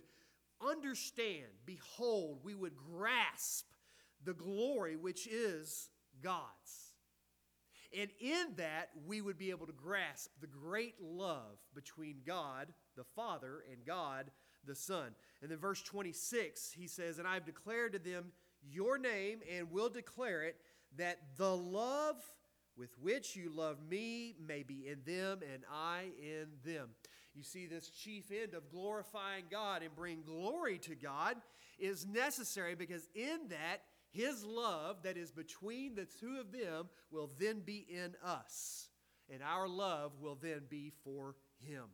understand, 0.64 1.50
behold, 1.66 2.38
we 2.44 2.54
would 2.54 2.76
grasp 2.76 3.66
the 4.24 4.34
glory 4.34 4.96
which 4.96 5.26
is 5.26 5.88
God's. 6.22 6.94
And 7.96 8.10
in 8.18 8.54
that, 8.56 8.90
we 9.06 9.20
would 9.20 9.38
be 9.38 9.50
able 9.50 9.66
to 9.66 9.72
grasp 9.72 10.30
the 10.40 10.48
great 10.48 10.96
love 11.00 11.58
between 11.74 12.16
God 12.26 12.72
the 12.96 13.04
Father 13.04 13.62
and 13.70 13.86
God 13.86 14.30
the 14.66 14.74
Son. 14.74 15.10
And 15.42 15.50
then 15.50 15.58
verse 15.58 15.82
26, 15.82 16.72
he 16.72 16.88
says, 16.88 17.18
And 17.18 17.28
I've 17.28 17.44
declared 17.44 17.92
to 17.92 17.98
them 17.98 18.32
your 18.68 18.98
name 18.98 19.40
and 19.54 19.70
will 19.70 19.90
declare 19.90 20.42
it, 20.42 20.56
that 20.96 21.18
the 21.36 21.56
love 21.56 22.16
with 22.76 22.90
which 23.00 23.36
you 23.36 23.50
love 23.54 23.78
me 23.88 24.34
may 24.44 24.62
be 24.62 24.88
in 24.88 24.98
them 25.04 25.40
and 25.52 25.62
I 25.72 26.06
in 26.20 26.46
them. 26.64 26.88
you 27.34 27.42
see, 27.42 27.66
this 27.66 27.88
chief 27.88 28.30
end 28.30 28.54
of 28.54 28.70
glorifying 28.70 29.44
God 29.50 29.82
and 29.82 29.94
bring 29.94 30.22
glory 30.22 30.78
to 30.78 30.94
God 30.94 31.36
is 31.78 32.06
necessary 32.06 32.74
because 32.74 33.06
in 33.14 33.48
that, 33.50 33.82
his 34.14 34.44
love 34.44 35.02
that 35.02 35.16
is 35.16 35.32
between 35.32 35.96
the 35.96 36.06
two 36.06 36.38
of 36.40 36.52
them 36.52 36.88
will 37.10 37.32
then 37.38 37.60
be 37.60 37.84
in 37.88 38.14
us, 38.24 38.88
and 39.28 39.42
our 39.42 39.66
love 39.68 40.12
will 40.20 40.38
then 40.40 40.62
be 40.70 40.92
for 41.02 41.34
him. 41.58 41.84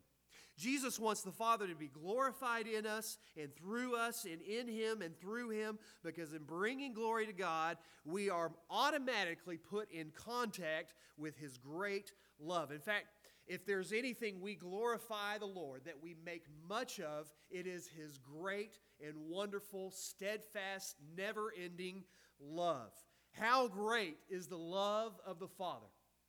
Jesus 0.58 0.98
wants 0.98 1.22
the 1.22 1.32
Father 1.32 1.66
to 1.66 1.74
be 1.74 1.88
glorified 1.88 2.66
in 2.66 2.84
us 2.84 3.16
and 3.34 3.48
through 3.56 3.96
us 3.96 4.26
and 4.26 4.42
in 4.42 4.68
Him 4.68 5.00
and 5.00 5.18
through 5.18 5.48
Him 5.48 5.78
because 6.04 6.34
in 6.34 6.42
bringing 6.42 6.92
glory 6.92 7.24
to 7.24 7.32
God, 7.32 7.78
we 8.04 8.28
are 8.28 8.52
automatically 8.68 9.56
put 9.56 9.90
in 9.90 10.10
contact 10.10 10.92
with 11.16 11.38
His 11.38 11.56
great 11.56 12.12
love. 12.38 12.72
In 12.72 12.80
fact, 12.80 13.06
if 13.50 13.66
there's 13.66 13.92
anything 13.92 14.40
we 14.40 14.54
glorify 14.54 15.36
the 15.36 15.44
Lord 15.44 15.80
that 15.84 16.00
we 16.00 16.14
make 16.24 16.44
much 16.68 17.00
of, 17.00 17.28
it 17.50 17.66
is 17.66 17.88
His 17.88 18.16
great 18.18 18.78
and 19.04 19.14
wonderful, 19.28 19.90
steadfast, 19.90 20.94
never 21.16 21.52
ending 21.60 22.04
love. 22.40 22.92
How 23.32 23.66
great 23.66 24.18
is 24.28 24.46
the 24.46 24.56
love 24.56 25.18
of 25.26 25.40
the 25.40 25.48
Father? 25.48 25.88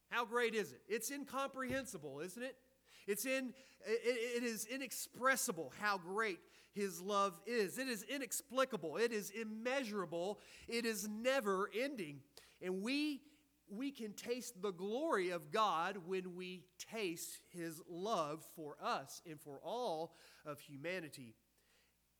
How 0.09 0.25
great 0.25 0.55
is 0.55 0.71
it? 0.71 0.81
It's 0.89 1.11
incomprehensible, 1.11 2.21
isn't 2.21 2.41
it? 2.41 2.55
It's 3.05 3.25
in, 3.25 3.53
it, 3.85 4.41
it 4.41 4.43
is 4.43 4.65
inexpressible 4.65 5.73
how 5.79 5.99
great 5.99 6.39
his 6.73 7.01
love 7.01 7.39
is. 7.45 7.77
It 7.77 7.87
is 7.87 8.03
inexplicable. 8.03 8.97
It 8.97 9.11
is 9.11 9.29
immeasurable. 9.29 10.39
It 10.67 10.87
is 10.87 11.07
never 11.07 11.69
ending. 11.79 12.21
And 12.63 12.81
we, 12.81 13.21
we 13.71 13.91
can 13.91 14.13
taste 14.13 14.61
the 14.61 14.71
glory 14.71 15.29
of 15.29 15.51
God 15.51 15.97
when 16.05 16.35
we 16.35 16.63
taste 16.91 17.39
his 17.49 17.81
love 17.89 18.45
for 18.55 18.75
us 18.83 19.21
and 19.29 19.39
for 19.39 19.59
all 19.63 20.15
of 20.45 20.59
humanity. 20.59 21.35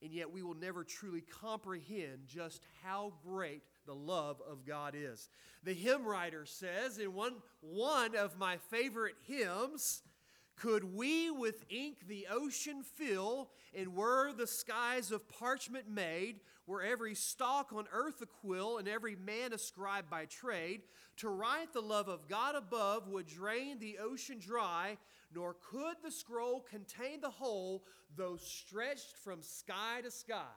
And 0.02 0.12
yet 0.12 0.32
we 0.32 0.42
will 0.42 0.56
never 0.56 0.84
truly 0.84 1.22
comprehend 1.22 2.22
just 2.26 2.64
how 2.84 3.14
great 3.24 3.62
the 3.86 3.94
love 3.94 4.42
of 4.50 4.66
God 4.66 4.96
is. 4.98 5.30
The 5.64 5.74
hymn 5.74 6.06
writer 6.06 6.46
says 6.46 6.98
in 6.98 7.14
one, 7.14 7.36
one 7.60 8.16
of 8.16 8.38
my 8.40 8.58
favorite 8.58 9.16
hymns, 9.28 10.02
could 10.56 10.96
we 10.96 11.32
with 11.32 11.66
ink 11.70 12.08
the 12.08 12.28
ocean 12.32 12.84
fill, 12.84 13.50
and 13.76 13.96
were 13.96 14.32
the 14.32 14.48
skies 14.48 15.12
of 15.12 15.28
parchment 15.28 15.90
made, 15.90 16.40
were 16.68 16.82
every 16.82 17.16
stalk 17.16 17.74
on 17.74 17.86
earth 17.92 18.22
a 18.22 18.26
quill, 18.26 18.78
and 18.78 18.88
every 18.88 19.16
man 19.16 19.54
a 19.54 19.58
scribe 19.58 20.10
by 20.10 20.26
trade, 20.26 20.82
to 21.18 21.30
write 21.30 21.74
the 21.74 21.82
love 21.82 22.08
of 22.08 22.28
God 22.28 22.56
above 22.56 23.08
would 23.08 23.28
drain 23.28 23.80
the 23.80 23.98
ocean 24.00 24.40
dry, 24.40 24.98
nor 25.34 25.56
could 25.70 25.96
the 26.04 26.12
scroll 26.12 26.62
contain 26.62 27.22
the 27.22 27.30
whole, 27.30 27.84
though 28.16 28.38
stretched 28.38 29.16
from 29.24 29.42
sky 29.42 30.02
to 30.04 30.12
sky. 30.12 30.54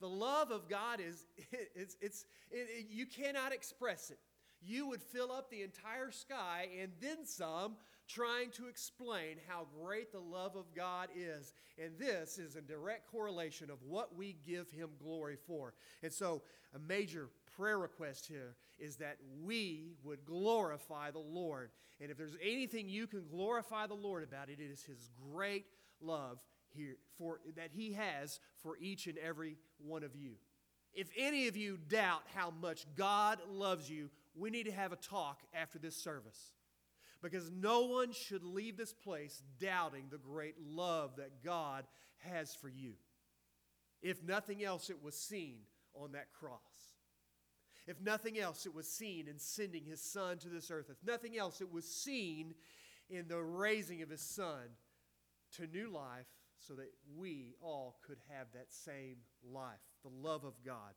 The 0.00 0.08
love 0.08 0.50
of 0.50 0.68
God 0.68 1.00
is, 1.00 1.24
it's, 1.74 1.96
it's, 2.00 2.24
it, 2.50 2.68
it, 2.70 2.86
you 2.90 3.06
cannot 3.06 3.52
express 3.52 4.10
it. 4.10 4.18
You 4.66 4.88
would 4.88 5.02
fill 5.02 5.32
up 5.32 5.50
the 5.50 5.62
entire 5.62 6.10
sky 6.10 6.68
and 6.80 6.92
then 7.00 7.24
some 7.24 7.76
trying 8.08 8.50
to 8.50 8.66
explain 8.68 9.36
how 9.48 9.66
great 9.82 10.12
the 10.12 10.20
love 10.20 10.56
of 10.56 10.74
God 10.74 11.08
is. 11.16 11.52
And 11.82 11.98
this 11.98 12.38
is 12.38 12.56
a 12.56 12.60
direct 12.60 13.10
correlation 13.10 13.70
of 13.70 13.82
what 13.82 14.14
we 14.16 14.36
give 14.46 14.70
Him 14.70 14.90
glory 15.02 15.36
for. 15.46 15.74
And 16.02 16.12
so, 16.12 16.42
a 16.74 16.78
major 16.78 17.28
prayer 17.56 17.78
request 17.78 18.26
here 18.26 18.56
is 18.78 18.96
that 18.96 19.16
we 19.42 19.94
would 20.02 20.24
glorify 20.24 21.10
the 21.10 21.18
Lord. 21.18 21.70
And 22.00 22.10
if 22.10 22.16
there's 22.16 22.36
anything 22.42 22.88
you 22.88 23.06
can 23.06 23.26
glorify 23.30 23.86
the 23.86 23.94
Lord 23.94 24.24
about, 24.24 24.48
it 24.48 24.58
is 24.60 24.82
His 24.82 25.10
great 25.32 25.66
love 26.00 26.38
here 26.70 26.96
for, 27.16 27.40
that 27.56 27.70
He 27.72 27.92
has 27.92 28.40
for 28.62 28.76
each 28.78 29.06
and 29.06 29.18
every 29.18 29.56
one 29.78 30.02
of 30.02 30.16
you. 30.16 30.32
If 30.92 31.08
any 31.16 31.48
of 31.48 31.56
you 31.56 31.78
doubt 31.88 32.22
how 32.34 32.52
much 32.60 32.86
God 32.96 33.38
loves 33.50 33.90
you, 33.90 34.10
we 34.36 34.50
need 34.50 34.64
to 34.64 34.72
have 34.72 34.92
a 34.92 34.96
talk 34.96 35.40
after 35.54 35.78
this 35.78 35.96
service 35.96 36.52
because 37.22 37.50
no 37.50 37.86
one 37.86 38.12
should 38.12 38.44
leave 38.44 38.76
this 38.76 38.92
place 38.92 39.42
doubting 39.60 40.04
the 40.10 40.18
great 40.18 40.56
love 40.60 41.16
that 41.16 41.42
God 41.42 41.84
has 42.18 42.54
for 42.54 42.68
you. 42.68 42.94
If 44.02 44.22
nothing 44.22 44.62
else, 44.62 44.90
it 44.90 45.02
was 45.02 45.14
seen 45.14 45.60
on 45.94 46.12
that 46.12 46.32
cross. 46.32 46.60
If 47.86 48.00
nothing 48.00 48.38
else, 48.38 48.66
it 48.66 48.74
was 48.74 48.88
seen 48.88 49.28
in 49.28 49.38
sending 49.38 49.84
his 49.84 50.00
son 50.00 50.38
to 50.38 50.48
this 50.48 50.70
earth. 50.70 50.90
If 50.90 51.06
nothing 51.06 51.36
else, 51.36 51.60
it 51.60 51.72
was 51.72 51.84
seen 51.84 52.54
in 53.08 53.28
the 53.28 53.40
raising 53.40 54.02
of 54.02 54.10
his 54.10 54.22
son 54.22 54.76
to 55.56 55.66
new 55.66 55.90
life 55.90 56.26
so 56.58 56.74
that 56.74 56.92
we 57.16 57.54
all 57.60 57.98
could 58.06 58.18
have 58.30 58.46
that 58.54 58.72
same 58.72 59.16
life, 59.50 59.80
the 60.02 60.10
love 60.10 60.44
of 60.44 60.54
God. 60.64 60.94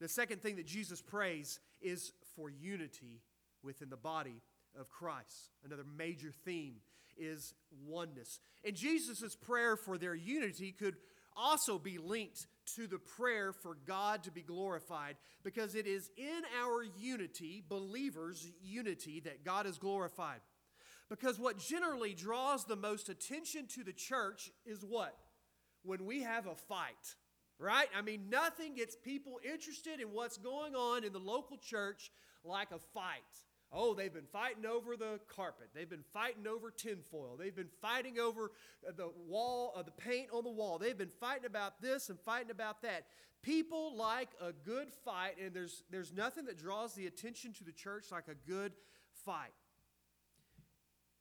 The 0.00 0.08
second 0.08 0.42
thing 0.42 0.56
that 0.56 0.66
Jesus 0.66 1.02
prays 1.02 1.60
is 1.80 2.12
for 2.36 2.48
unity 2.48 3.22
within 3.62 3.90
the 3.90 3.96
body 3.96 4.42
of 4.78 4.90
Christ. 4.90 5.50
Another 5.64 5.84
major 5.96 6.30
theme 6.44 6.76
is 7.16 7.54
oneness. 7.86 8.38
And 8.64 8.76
Jesus' 8.76 9.34
prayer 9.34 9.76
for 9.76 9.98
their 9.98 10.14
unity 10.14 10.72
could 10.72 10.96
also 11.36 11.78
be 11.78 11.98
linked 11.98 12.46
to 12.74 12.86
the 12.86 12.98
prayer 12.98 13.52
for 13.52 13.76
God 13.86 14.24
to 14.24 14.30
be 14.30 14.42
glorified 14.42 15.16
because 15.44 15.74
it 15.74 15.86
is 15.86 16.10
in 16.16 16.42
our 16.62 16.84
unity, 16.98 17.62
believers' 17.68 18.50
unity, 18.60 19.20
that 19.20 19.44
God 19.44 19.66
is 19.66 19.78
glorified. 19.78 20.40
Because 21.08 21.38
what 21.38 21.58
generally 21.58 22.12
draws 22.12 22.64
the 22.64 22.76
most 22.76 23.08
attention 23.08 23.66
to 23.68 23.84
the 23.84 23.92
church 23.92 24.50
is 24.66 24.84
what? 24.84 25.16
When 25.82 26.04
we 26.04 26.22
have 26.22 26.46
a 26.46 26.54
fight, 26.54 27.14
right? 27.58 27.88
I 27.96 28.02
mean, 28.02 28.30
nothing 28.30 28.74
gets 28.74 28.96
people 28.96 29.40
interested 29.44 30.00
in 30.00 30.08
what's 30.12 30.36
going 30.36 30.74
on 30.74 31.04
in 31.04 31.12
the 31.12 31.18
local 31.18 31.56
church 31.56 32.10
like 32.44 32.70
a 32.70 32.78
fight. 32.78 33.22
Oh, 33.70 33.92
they've 33.94 34.12
been 34.12 34.26
fighting 34.32 34.64
over 34.64 34.96
the 34.96 35.20
carpet. 35.28 35.68
They've 35.74 35.88
been 35.88 36.04
fighting 36.14 36.46
over 36.46 36.70
tinfoil. 36.70 37.36
They've 37.38 37.54
been 37.54 37.68
fighting 37.82 38.18
over 38.18 38.52
the 38.96 39.10
wall, 39.26 39.74
uh, 39.76 39.82
the 39.82 39.90
paint 39.90 40.28
on 40.32 40.44
the 40.44 40.50
wall. 40.50 40.78
They've 40.78 40.96
been 40.96 41.10
fighting 41.20 41.44
about 41.44 41.82
this 41.82 42.08
and 42.08 42.18
fighting 42.18 42.50
about 42.50 42.80
that. 42.82 43.06
People 43.42 43.94
like 43.94 44.30
a 44.40 44.52
good 44.52 44.88
fight, 45.04 45.34
and 45.42 45.52
there's, 45.52 45.82
there's 45.90 46.12
nothing 46.12 46.46
that 46.46 46.58
draws 46.58 46.94
the 46.94 47.06
attention 47.06 47.52
to 47.54 47.64
the 47.64 47.72
church 47.72 48.06
like 48.10 48.28
a 48.28 48.50
good 48.50 48.72
fight. 49.24 49.52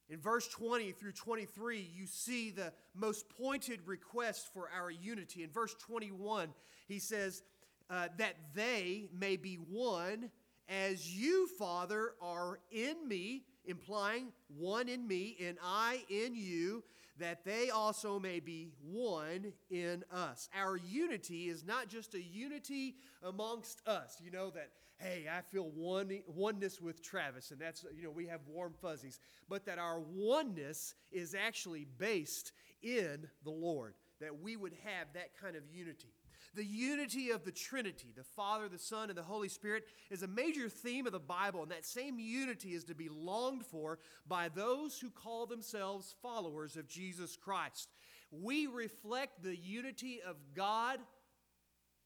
In 0.09 0.19
verse 0.19 0.47
20 0.47 0.93
through 0.93 1.11
23, 1.11 1.89
you 1.93 2.05
see 2.05 2.51
the 2.51 2.71
most 2.95 3.27
pointed 3.29 3.79
request 3.85 4.53
for 4.53 4.69
our 4.69 4.89
unity. 4.89 5.43
In 5.43 5.49
verse 5.49 5.75
21, 5.75 6.49
he 6.87 6.99
says, 6.99 7.43
uh, 7.89 8.07
That 8.17 8.35
they 8.55 9.09
may 9.13 9.35
be 9.35 9.55
one 9.55 10.29
as 10.69 11.13
you, 11.13 11.47
Father, 11.47 12.13
are 12.21 12.59
in 12.71 13.07
me, 13.07 13.43
implying 13.65 14.27
one 14.57 14.89
in 14.89 15.07
me 15.07 15.37
and 15.45 15.57
I 15.63 16.03
in 16.09 16.35
you, 16.35 16.83
that 17.19 17.43
they 17.45 17.69
also 17.69 18.19
may 18.19 18.39
be 18.39 18.69
one 18.83 19.53
in 19.69 20.03
us. 20.11 20.49
Our 20.55 20.77
unity 20.77 21.49
is 21.49 21.65
not 21.65 21.87
just 21.87 22.13
a 22.13 22.21
unity 22.21 22.95
amongst 23.23 23.81
us, 23.87 24.17
you 24.23 24.31
know, 24.31 24.49
that, 24.51 24.69
hey, 24.99 25.25
I 25.31 25.41
feel 25.41 25.69
one, 25.75 26.11
oneness 26.27 26.81
with 26.81 27.03
Travis, 27.03 27.51
and 27.51 27.59
that's, 27.59 27.85
you 27.95 28.03
know, 28.03 28.11
we 28.11 28.27
have 28.27 28.41
warm 28.47 28.73
fuzzies, 28.81 29.19
but 29.47 29.65
that 29.65 29.77
our 29.77 29.99
oneness 29.99 30.95
is 31.11 31.35
actually 31.35 31.85
based 31.97 32.51
in 32.81 33.27
the 33.43 33.51
Lord, 33.51 33.93
that 34.19 34.41
we 34.41 34.55
would 34.55 34.73
have 34.83 35.07
that 35.13 35.37
kind 35.39 35.55
of 35.55 35.63
unity. 35.71 36.13
The 36.55 36.65
unity 36.65 37.29
of 37.29 37.43
the 37.43 37.51
Trinity, 37.51 38.13
the 38.15 38.23
Father, 38.23 38.67
the 38.67 38.79
Son, 38.79 39.09
and 39.09 39.17
the 39.17 39.23
Holy 39.23 39.49
Spirit, 39.49 39.83
is 40.09 40.23
a 40.23 40.27
major 40.27 40.69
theme 40.69 41.05
of 41.05 41.11
the 41.11 41.19
Bible, 41.19 41.61
and 41.61 41.71
that 41.71 41.85
same 41.85 42.17
unity 42.17 42.69
is 42.69 42.83
to 42.85 42.95
be 42.95 43.09
longed 43.09 43.65
for 43.65 43.99
by 44.27 44.49
those 44.49 44.97
who 44.99 45.11
call 45.11 45.45
themselves 45.45 46.15
followers 46.23 46.75
of 46.75 46.87
Jesus 46.87 47.35
Christ. 47.35 47.89
We 48.31 48.65
reflect 48.65 49.43
the 49.43 49.55
unity 49.55 50.19
of 50.27 50.37
God, 50.55 50.99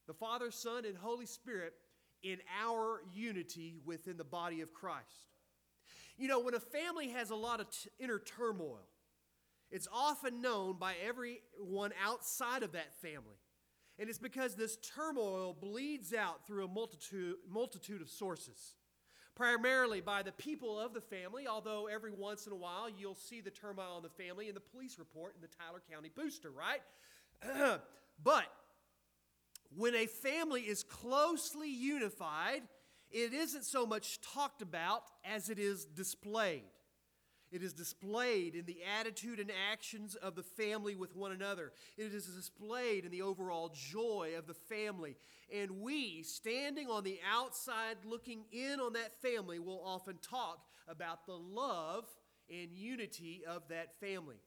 the 0.08 0.14
Father, 0.14 0.52
Son, 0.52 0.84
and 0.86 0.98
Holy 0.98 1.26
Spirit 1.26 1.74
in 2.24 2.38
our 2.64 3.02
unity 3.14 3.76
within 3.86 4.18
the 4.18 4.24
body 4.24 4.62
of 4.62 4.74
Christ. 4.74 5.30
You 6.18 6.28
know, 6.28 6.40
when 6.40 6.54
a 6.54 6.60
family 6.60 7.10
has 7.10 7.30
a 7.30 7.36
lot 7.36 7.60
of 7.60 7.70
t- 7.72 7.90
inner 8.00 8.20
turmoil, 8.20 8.88
it's 9.72 9.88
often 9.92 10.42
known 10.42 10.78
by 10.78 10.96
everyone 11.04 11.94
outside 12.04 12.62
of 12.64 12.74
that 12.74 12.94
family. 13.02 13.40
And 13.98 14.10
it's 14.10 14.20
because 14.20 14.56
this 14.56 14.78
turmoil 14.78 15.56
bleeds 15.60 16.14
out 16.14 16.46
through 16.46 16.66
a 16.66 16.68
multitude, 16.68 17.36
multitude 17.50 18.02
of 18.02 18.10
sources. 18.10 18.76
Primarily 19.36 20.02
by 20.02 20.24
the 20.24 20.34
people 20.34 20.80
of 20.80 20.94
the 20.94 21.02
family, 21.02 21.48
although 21.48 21.88
every 21.88 22.12
once 22.12 22.48
in 22.48 22.54
a 22.54 22.56
while 22.56 22.90
you'll 22.90 23.16
see 23.16 23.42
the 23.42 23.50
turmoil 23.50 23.98
in 23.98 24.04
the 24.04 24.24
family 24.24 24.50
in 24.50 24.54
the 24.54 24.60
police 24.60 25.00
report 25.00 25.36
in 25.36 25.42
the 25.42 25.48
Tyler 25.48 25.82
County 25.90 26.12
Booster, 26.14 26.52
right? 26.52 26.82
but 28.24 28.46
when 29.76 29.96
a 29.96 30.06
family 30.06 30.62
is 30.62 30.84
closely 30.84 31.70
unified, 31.70 32.64
it 33.10 33.34
isn't 33.34 33.66
so 33.66 33.86
much 33.86 34.20
talked 34.22 34.62
about 34.62 35.04
as 35.26 35.50
it 35.50 35.60
is 35.60 35.86
displayed. 35.86 36.64
It 37.52 37.64
is 37.64 37.74
displayed 37.74 38.56
in 38.56 38.66
the 38.66 38.78
attitude 38.98 39.40
and 39.40 39.52
actions 39.72 40.16
of 40.16 40.36
the 40.36 40.44
family 40.44 40.96
with 40.96 41.18
one 41.18 41.34
another. 41.34 41.74
It 41.98 42.14
is 42.14 42.26
displayed 42.26 43.04
in 43.04 43.12
the 43.12 43.24
overall 43.24 43.74
joy 43.74 44.36
of 44.38 44.48
the 44.48 44.54
family. 44.54 45.18
And 45.54 45.82
we, 45.82 46.24
standing 46.24 46.90
on 46.90 47.04
the 47.04 47.20
outside 47.30 47.98
looking 48.06 48.46
in 48.54 48.80
on 48.80 48.94
that 48.94 49.22
family, 49.22 49.60
will 49.60 49.82
often 49.86 50.18
talk 50.22 50.66
about 50.88 51.26
the 51.26 51.38
love 51.38 52.06
and 52.50 52.72
unity 52.72 53.44
of 53.46 53.68
that 53.68 54.00
family. 54.00 54.38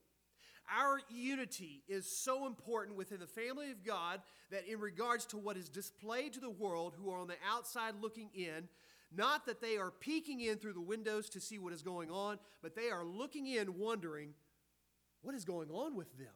Our 0.72 1.00
unity 1.08 1.82
is 1.88 2.06
so 2.06 2.46
important 2.46 2.96
within 2.96 3.20
the 3.20 3.26
family 3.26 3.70
of 3.70 3.84
God 3.84 4.20
that, 4.50 4.66
in 4.66 4.80
regards 4.80 5.26
to 5.26 5.36
what 5.36 5.56
is 5.56 5.68
displayed 5.68 6.32
to 6.34 6.40
the 6.40 6.50
world 6.50 6.94
who 6.96 7.10
are 7.10 7.20
on 7.20 7.28
the 7.28 7.36
outside 7.48 7.94
looking 8.00 8.30
in, 8.34 8.68
not 9.14 9.46
that 9.46 9.60
they 9.60 9.76
are 9.76 9.90
peeking 9.90 10.40
in 10.40 10.56
through 10.56 10.72
the 10.72 10.80
windows 10.80 11.28
to 11.30 11.40
see 11.40 11.58
what 11.58 11.72
is 11.72 11.82
going 11.82 12.10
on, 12.10 12.38
but 12.62 12.74
they 12.74 12.90
are 12.90 13.04
looking 13.04 13.46
in 13.46 13.78
wondering 13.78 14.30
what 15.22 15.34
is 15.34 15.44
going 15.44 15.70
on 15.70 15.94
with 15.94 16.16
them. 16.18 16.34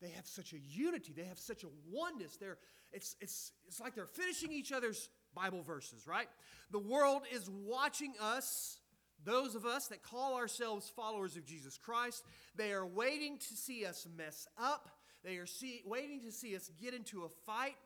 They 0.00 0.10
have 0.10 0.26
such 0.26 0.52
a 0.52 0.58
unity, 0.58 1.12
they 1.16 1.24
have 1.24 1.38
such 1.38 1.62
a 1.62 1.68
oneness. 1.90 2.36
They're, 2.36 2.58
it's, 2.92 3.16
it's, 3.20 3.52
it's 3.68 3.80
like 3.80 3.94
they're 3.94 4.06
finishing 4.06 4.52
each 4.52 4.72
other's 4.72 5.08
Bible 5.34 5.62
verses, 5.62 6.06
right? 6.06 6.28
The 6.72 6.80
world 6.80 7.22
is 7.32 7.48
watching 7.48 8.14
us 8.20 8.78
those 9.24 9.54
of 9.54 9.64
us 9.64 9.88
that 9.88 10.02
call 10.02 10.36
ourselves 10.36 10.90
followers 10.94 11.36
of 11.36 11.44
Jesus 11.44 11.78
Christ, 11.78 12.24
they 12.56 12.72
are 12.72 12.86
waiting 12.86 13.38
to 13.38 13.54
see 13.54 13.84
us 13.84 14.06
mess 14.16 14.46
up. 14.58 14.88
They 15.24 15.36
are 15.36 15.46
see, 15.46 15.82
waiting 15.86 16.20
to 16.22 16.32
see 16.32 16.56
us 16.56 16.70
get 16.80 16.94
into 16.94 17.24
a 17.24 17.28
fight. 17.46 17.76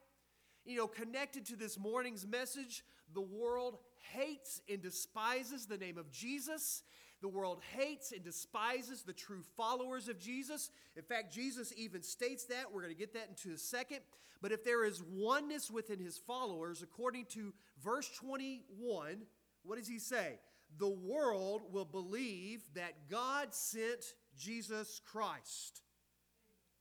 You 0.65 0.79
know, 0.79 0.87
connected 0.87 1.47
to 1.47 1.57
this 1.57 1.79
morning's 1.79 2.27
message, 2.27 2.83
the 3.15 3.21
world 3.21 3.79
hates 4.13 4.61
and 4.69 4.83
despises 4.83 5.67
the 5.67 5.77
name 5.77 5.99
of 5.99 6.11
Jesus. 6.11 6.83
The 7.23 7.29
world 7.29 7.61
hates 7.77 8.13
and 8.13 8.23
despises 8.23 9.03
the 9.03 9.13
true 9.13 9.43
followers 9.57 10.09
of 10.09 10.19
Jesus. 10.19 10.71
In 10.97 11.03
fact, 11.03 11.33
Jesus 11.33 11.73
even 11.77 12.03
states 12.03 12.45
that. 12.45 12.73
We're 12.73 12.83
going 12.83 12.95
to 12.95 12.99
get 12.99 13.15
that 13.15 13.29
into 13.29 13.55
a 13.55 13.59
second. 13.59 14.01
But 14.43 14.53
if 14.53 14.65
there 14.65 14.85
is 14.85 15.03
oneness 15.03 15.71
within 15.71 15.99
his 15.99 16.19
followers, 16.19 16.83
according 16.83 17.27
to 17.31 17.55
verse 17.83 18.09
21, 18.19 19.23
what 19.63 19.79
does 19.79 19.89
he 19.89 19.99
say? 19.99 20.39
The 20.79 20.89
world 20.89 21.63
will 21.71 21.85
believe 21.85 22.63
that 22.75 23.09
God 23.11 23.55
sent 23.55 24.15
Jesus 24.39 25.01
Christ. 25.05 25.83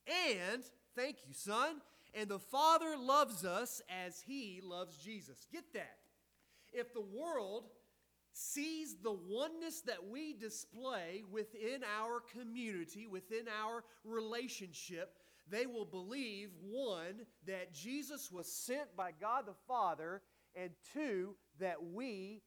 And, 0.06 0.62
thank 0.94 1.16
you, 1.26 1.32
son, 1.32 1.80
and 2.14 2.28
the 2.28 2.38
Father 2.38 2.96
loves 2.98 3.44
us 3.44 3.82
as 4.06 4.20
he 4.20 4.60
loves 4.62 4.96
Jesus. 4.98 5.46
Get 5.52 5.72
that. 5.74 5.98
If 6.72 6.92
the 6.92 7.00
world 7.00 7.68
sees 8.32 8.96
the 9.02 9.16
oneness 9.28 9.80
that 9.82 10.06
we 10.08 10.34
display 10.34 11.22
within 11.30 11.80
our 11.98 12.20
community, 12.20 13.06
within 13.06 13.46
our 13.62 13.82
relationship, 14.04 15.14
they 15.48 15.66
will 15.66 15.86
believe 15.86 16.50
one, 16.62 17.24
that 17.46 17.72
Jesus 17.72 18.30
was 18.30 18.50
sent 18.50 18.94
by 18.96 19.12
God 19.18 19.46
the 19.46 19.54
Father, 19.66 20.22
and 20.54 20.70
two, 20.92 21.34
that 21.60 21.82
we 21.82 22.42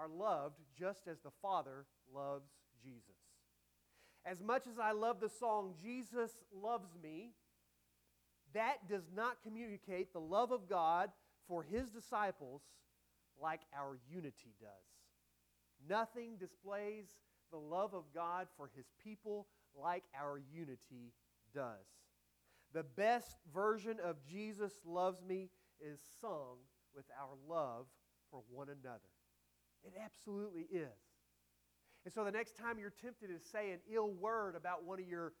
are 0.00 0.08
loved 0.08 0.60
just 0.78 1.06
as 1.06 1.18
the 1.20 1.30
Father 1.42 1.84
loves 2.14 2.50
Jesus. 2.82 3.02
As 4.24 4.42
much 4.42 4.66
as 4.66 4.78
I 4.78 4.92
love 4.92 5.20
the 5.20 5.28
song, 5.28 5.74
Jesus 5.82 6.30
Loves 6.52 6.88
Me, 7.02 7.32
that 8.54 8.88
does 8.88 9.04
not 9.14 9.42
communicate 9.42 10.12
the 10.12 10.20
love 10.20 10.52
of 10.52 10.68
God 10.68 11.10
for 11.46 11.62
his 11.62 11.90
disciples 11.90 12.62
like 13.40 13.60
our 13.76 13.98
unity 14.10 14.54
does. 14.60 14.68
Nothing 15.88 16.36
displays 16.38 17.06
the 17.50 17.58
love 17.58 17.94
of 17.94 18.04
God 18.14 18.48
for 18.56 18.70
his 18.76 18.86
people 19.02 19.46
like 19.74 20.04
our 20.18 20.40
unity 20.52 21.12
does. 21.54 21.86
The 22.72 22.84
best 22.84 23.36
version 23.52 23.96
of 24.04 24.16
Jesus 24.30 24.72
Loves 24.84 25.22
Me 25.26 25.48
is 25.80 25.98
sung 26.20 26.58
with 26.94 27.06
our 27.18 27.36
love 27.48 27.86
for 28.30 28.42
one 28.50 28.68
another. 28.68 29.00
It 29.84 29.94
absolutely 30.02 30.66
is. 30.70 31.00
And 32.04 32.12
so 32.12 32.24
the 32.24 32.30
next 32.30 32.56
time 32.56 32.78
you're 32.78 32.92
tempted 33.02 33.28
to 33.28 33.38
say 33.52 33.72
an 33.72 33.80
ill 33.92 34.10
word 34.10 34.56
about 34.56 34.84
one 34.84 35.00
of 35.00 35.08
your 35.08 35.32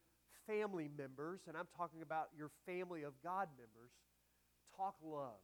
family 0.46 0.88
members, 0.96 1.40
and 1.48 1.56
I'm 1.56 1.68
talking 1.76 2.02
about 2.02 2.28
your 2.36 2.50
family 2.66 3.02
of 3.02 3.12
God 3.22 3.48
members, 3.56 3.92
talk 4.76 4.94
love. 5.02 5.40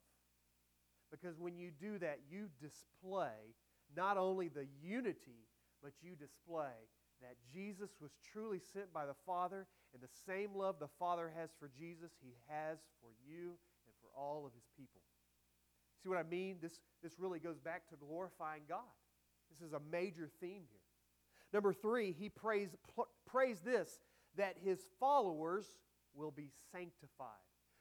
Because 1.11 1.39
when 1.39 1.57
you 1.57 1.71
do 1.71 1.99
that, 1.99 2.21
you 2.31 2.49
display 2.61 3.55
not 3.97 4.17
only 4.19 4.49
the 4.49 4.67
unity, 4.83 5.47
but 5.83 5.93
you 6.03 6.17
display 6.17 6.75
that 7.23 7.37
Jesus 7.53 7.91
was 8.01 8.11
truly 8.33 8.61
sent 8.73 8.93
by 8.93 9.07
the 9.07 9.17
Father, 9.25 9.67
and 9.95 10.03
the 10.03 10.13
same 10.27 10.51
love 10.55 10.77
the 10.79 10.93
Father 10.99 11.33
has 11.39 11.51
for 11.59 11.71
Jesus, 11.79 12.11
he 12.21 12.35
has 12.49 12.79
for 13.01 13.09
you 13.25 13.57
and 13.87 13.95
for 14.03 14.11
all 14.19 14.45
of 14.45 14.53
his 14.53 14.67
people. 14.77 15.06
See 16.07 16.11
what 16.11 16.19
I 16.21 16.31
mean? 16.31 16.59
This, 16.63 16.79
this 17.03 17.19
really 17.19 17.41
goes 17.41 17.59
back 17.59 17.89
to 17.89 17.97
glorifying 17.97 18.63
God. 18.69 18.79
This 19.51 19.67
is 19.67 19.73
a 19.73 19.81
major 19.91 20.31
theme 20.41 20.63
here. 20.71 20.81
Number 21.53 21.73
three, 21.73 22.15
he 22.17 22.29
prays, 22.29 22.69
prays 23.27 23.59
this 23.59 23.99
that 24.37 24.55
his 24.65 24.79
followers 25.01 25.67
will 26.15 26.31
be 26.31 26.53
sanctified. 26.71 27.27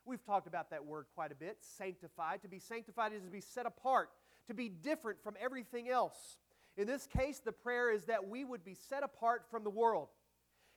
We've 0.05 0.25
talked 0.25 0.47
about 0.47 0.71
that 0.71 0.83
word 0.83 1.05
quite 1.13 1.31
a 1.31 1.35
bit 1.35 1.57
sanctified. 1.59 2.41
To 2.41 2.47
be 2.47 2.57
sanctified 2.57 3.13
is 3.13 3.21
to 3.21 3.29
be 3.29 3.41
set 3.41 3.67
apart, 3.67 4.09
to 4.47 4.55
be 4.55 4.69
different 4.69 5.21
from 5.21 5.35
everything 5.39 5.87
else. 5.87 6.39
In 6.77 6.87
this 6.87 7.05
case, 7.05 7.41
the 7.45 7.51
prayer 7.51 7.91
is 7.91 8.05
that 8.05 8.27
we 8.27 8.43
would 8.43 8.65
be 8.65 8.73
set 8.73 9.03
apart 9.03 9.43
from 9.51 9.63
the 9.63 9.69
world. 9.69 10.07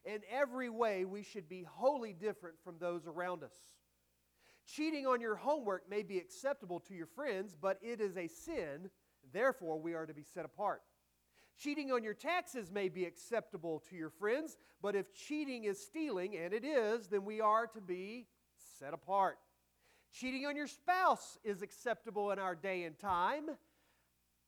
In 0.04 0.18
every 0.30 0.68
way, 0.68 1.06
we 1.06 1.22
should 1.22 1.48
be 1.48 1.62
wholly 1.62 2.12
different 2.12 2.56
from 2.62 2.74
those 2.78 3.06
around 3.06 3.42
us. 3.42 3.56
Cheating 4.68 5.06
on 5.06 5.20
your 5.20 5.36
homework 5.36 5.88
may 5.88 6.02
be 6.02 6.18
acceptable 6.18 6.78
to 6.80 6.94
your 6.94 7.06
friends, 7.06 7.56
but 7.58 7.78
it 7.80 8.02
is 8.02 8.18
a 8.18 8.28
sin, 8.28 8.90
therefore, 9.32 9.80
we 9.80 9.94
are 9.94 10.04
to 10.04 10.12
be 10.12 10.22
set 10.22 10.44
apart. 10.44 10.82
Cheating 11.58 11.90
on 11.90 12.04
your 12.04 12.14
taxes 12.14 12.70
may 12.70 12.90
be 12.90 13.06
acceptable 13.06 13.82
to 13.88 13.96
your 13.96 14.10
friends, 14.10 14.58
but 14.82 14.94
if 14.94 15.12
cheating 15.14 15.64
is 15.64 15.80
stealing, 15.80 16.36
and 16.36 16.52
it 16.52 16.64
is, 16.64 17.08
then 17.08 17.24
we 17.24 17.40
are 17.40 17.66
to 17.66 17.80
be 17.80 18.26
set 18.78 18.92
apart. 18.92 19.38
Cheating 20.12 20.44
on 20.44 20.54
your 20.54 20.66
spouse 20.66 21.38
is 21.42 21.62
acceptable 21.62 22.30
in 22.30 22.38
our 22.38 22.54
day 22.54 22.84
and 22.84 22.98
time, 22.98 23.46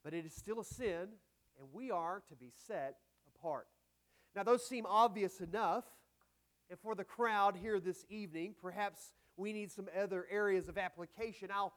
but 0.04 0.12
it 0.12 0.26
is 0.26 0.34
still 0.34 0.60
a 0.60 0.64
sin, 0.64 1.08
and 1.58 1.68
we 1.72 1.90
are 1.90 2.22
to 2.28 2.36
be 2.36 2.52
set 2.66 2.96
apart. 3.34 3.66
Now, 4.36 4.42
those 4.42 4.66
seem 4.66 4.84
obvious 4.86 5.40
enough, 5.40 5.84
and 6.68 6.78
for 6.78 6.94
the 6.94 7.04
crowd 7.04 7.56
here 7.56 7.80
this 7.80 8.04
evening, 8.10 8.54
perhaps 8.60 9.14
we 9.40 9.52
need 9.52 9.72
some 9.72 9.88
other 9.98 10.26
areas 10.30 10.68
of 10.68 10.76
application. 10.76 11.48
I'll 11.52 11.72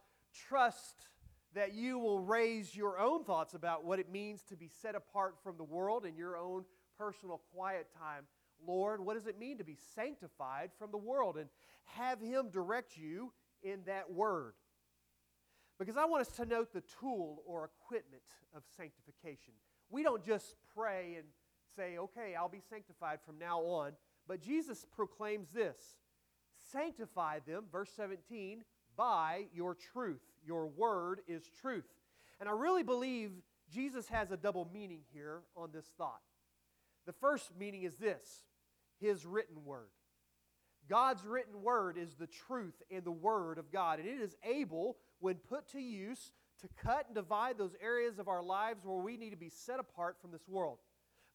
trust 0.48 1.08
that 1.56 1.74
you 1.74 1.98
will 1.98 2.20
raise 2.20 2.76
your 2.76 3.00
own 3.00 3.24
thoughts 3.24 3.54
about 3.54 3.86
what 3.86 4.00
it 4.00 4.12
means 4.12 4.42
to 4.50 4.56
be 4.56 4.70
set 4.82 4.96
apart 4.96 5.36
from 5.44 5.58
the 5.58 5.64
world 5.64 6.06
in 6.06 6.16
your 6.16 6.36
own 6.38 6.66
personal 6.98 7.42
quiet 7.54 7.88
time. 7.98 8.24
Lord, 8.66 9.00
what 9.04 9.16
does 9.16 9.28
it 9.28 9.40
mean 9.40 9.58
to 9.60 9.64
be 9.64 9.78
sanctified 9.96 10.72
from 10.78 10.92
the 10.92 10.98
world? 10.98 11.38
And 11.38 11.48
have 11.86 12.20
Him 12.20 12.50
direct 12.50 12.98
you 12.98 13.32
in 13.62 13.80
that 13.86 14.12
word. 14.12 14.54
Because 15.80 15.98
I 15.98 16.06
want 16.06 16.22
us 16.22 16.36
to 16.38 16.46
note 16.46 16.74
the 16.74 16.84
tool 17.00 17.44
or 17.46 17.70
equipment 17.84 18.24
of 18.56 18.64
sanctification. 18.78 19.54
We 19.90 20.04
don't 20.04 20.24
just 20.24 20.56
pray 20.76 21.16
and 21.18 21.26
say, 21.76 21.98
okay, 21.98 22.36
I'll 22.36 22.50
be 22.50 22.62
sanctified 22.70 23.20
from 23.26 23.38
now 23.40 23.60
on. 23.62 23.94
But 24.28 24.42
Jesus 24.42 24.86
proclaims 24.96 25.50
this 25.52 25.98
Sanctify 26.74 27.40
them, 27.48 27.66
verse 27.72 27.92
17, 27.96 28.64
by 28.98 29.46
your 29.54 29.76
truth. 29.94 30.22
Your 30.46 30.68
word 30.68 31.22
is 31.28 31.44
truth. 31.62 31.86
And 32.40 32.50
I 32.50 32.52
really 32.52 32.84
believe 32.84 33.32
Jesus 33.72 34.08
has 34.10 34.32
a 34.32 34.38
double 34.38 34.68
meaning 34.74 35.02
here 35.14 35.42
on 35.56 35.70
this 35.72 35.86
thought. 35.98 36.22
The 37.06 37.14
first 37.14 37.52
meaning 37.58 37.84
is 37.84 37.96
this 37.96 38.44
His 39.00 39.26
written 39.26 39.64
word. 39.64 39.90
God's 40.90 41.24
written 41.26 41.62
word 41.62 41.98
is 41.98 42.16
the 42.16 42.28
truth 42.28 42.82
and 42.92 43.04
the 43.04 43.12
word 43.12 43.58
of 43.58 43.72
God, 43.72 44.00
and 44.00 44.08
it 44.08 44.20
is 44.20 44.36
able, 44.44 44.98
when 45.20 45.36
put 45.36 45.70
to 45.70 45.80
use, 45.80 46.32
to 46.62 46.68
cut 46.84 47.06
and 47.06 47.16
divide 47.16 47.58
those 47.58 47.76
areas 47.82 48.20
of 48.20 48.28
our 48.28 48.44
lives 48.44 48.84
where 48.84 49.02
we 49.02 49.16
need 49.16 49.30
to 49.30 49.38
be 49.38 49.50
set 49.50 49.80
apart 49.80 50.18
from 50.22 50.32
this 50.32 50.48
world. 50.48 50.80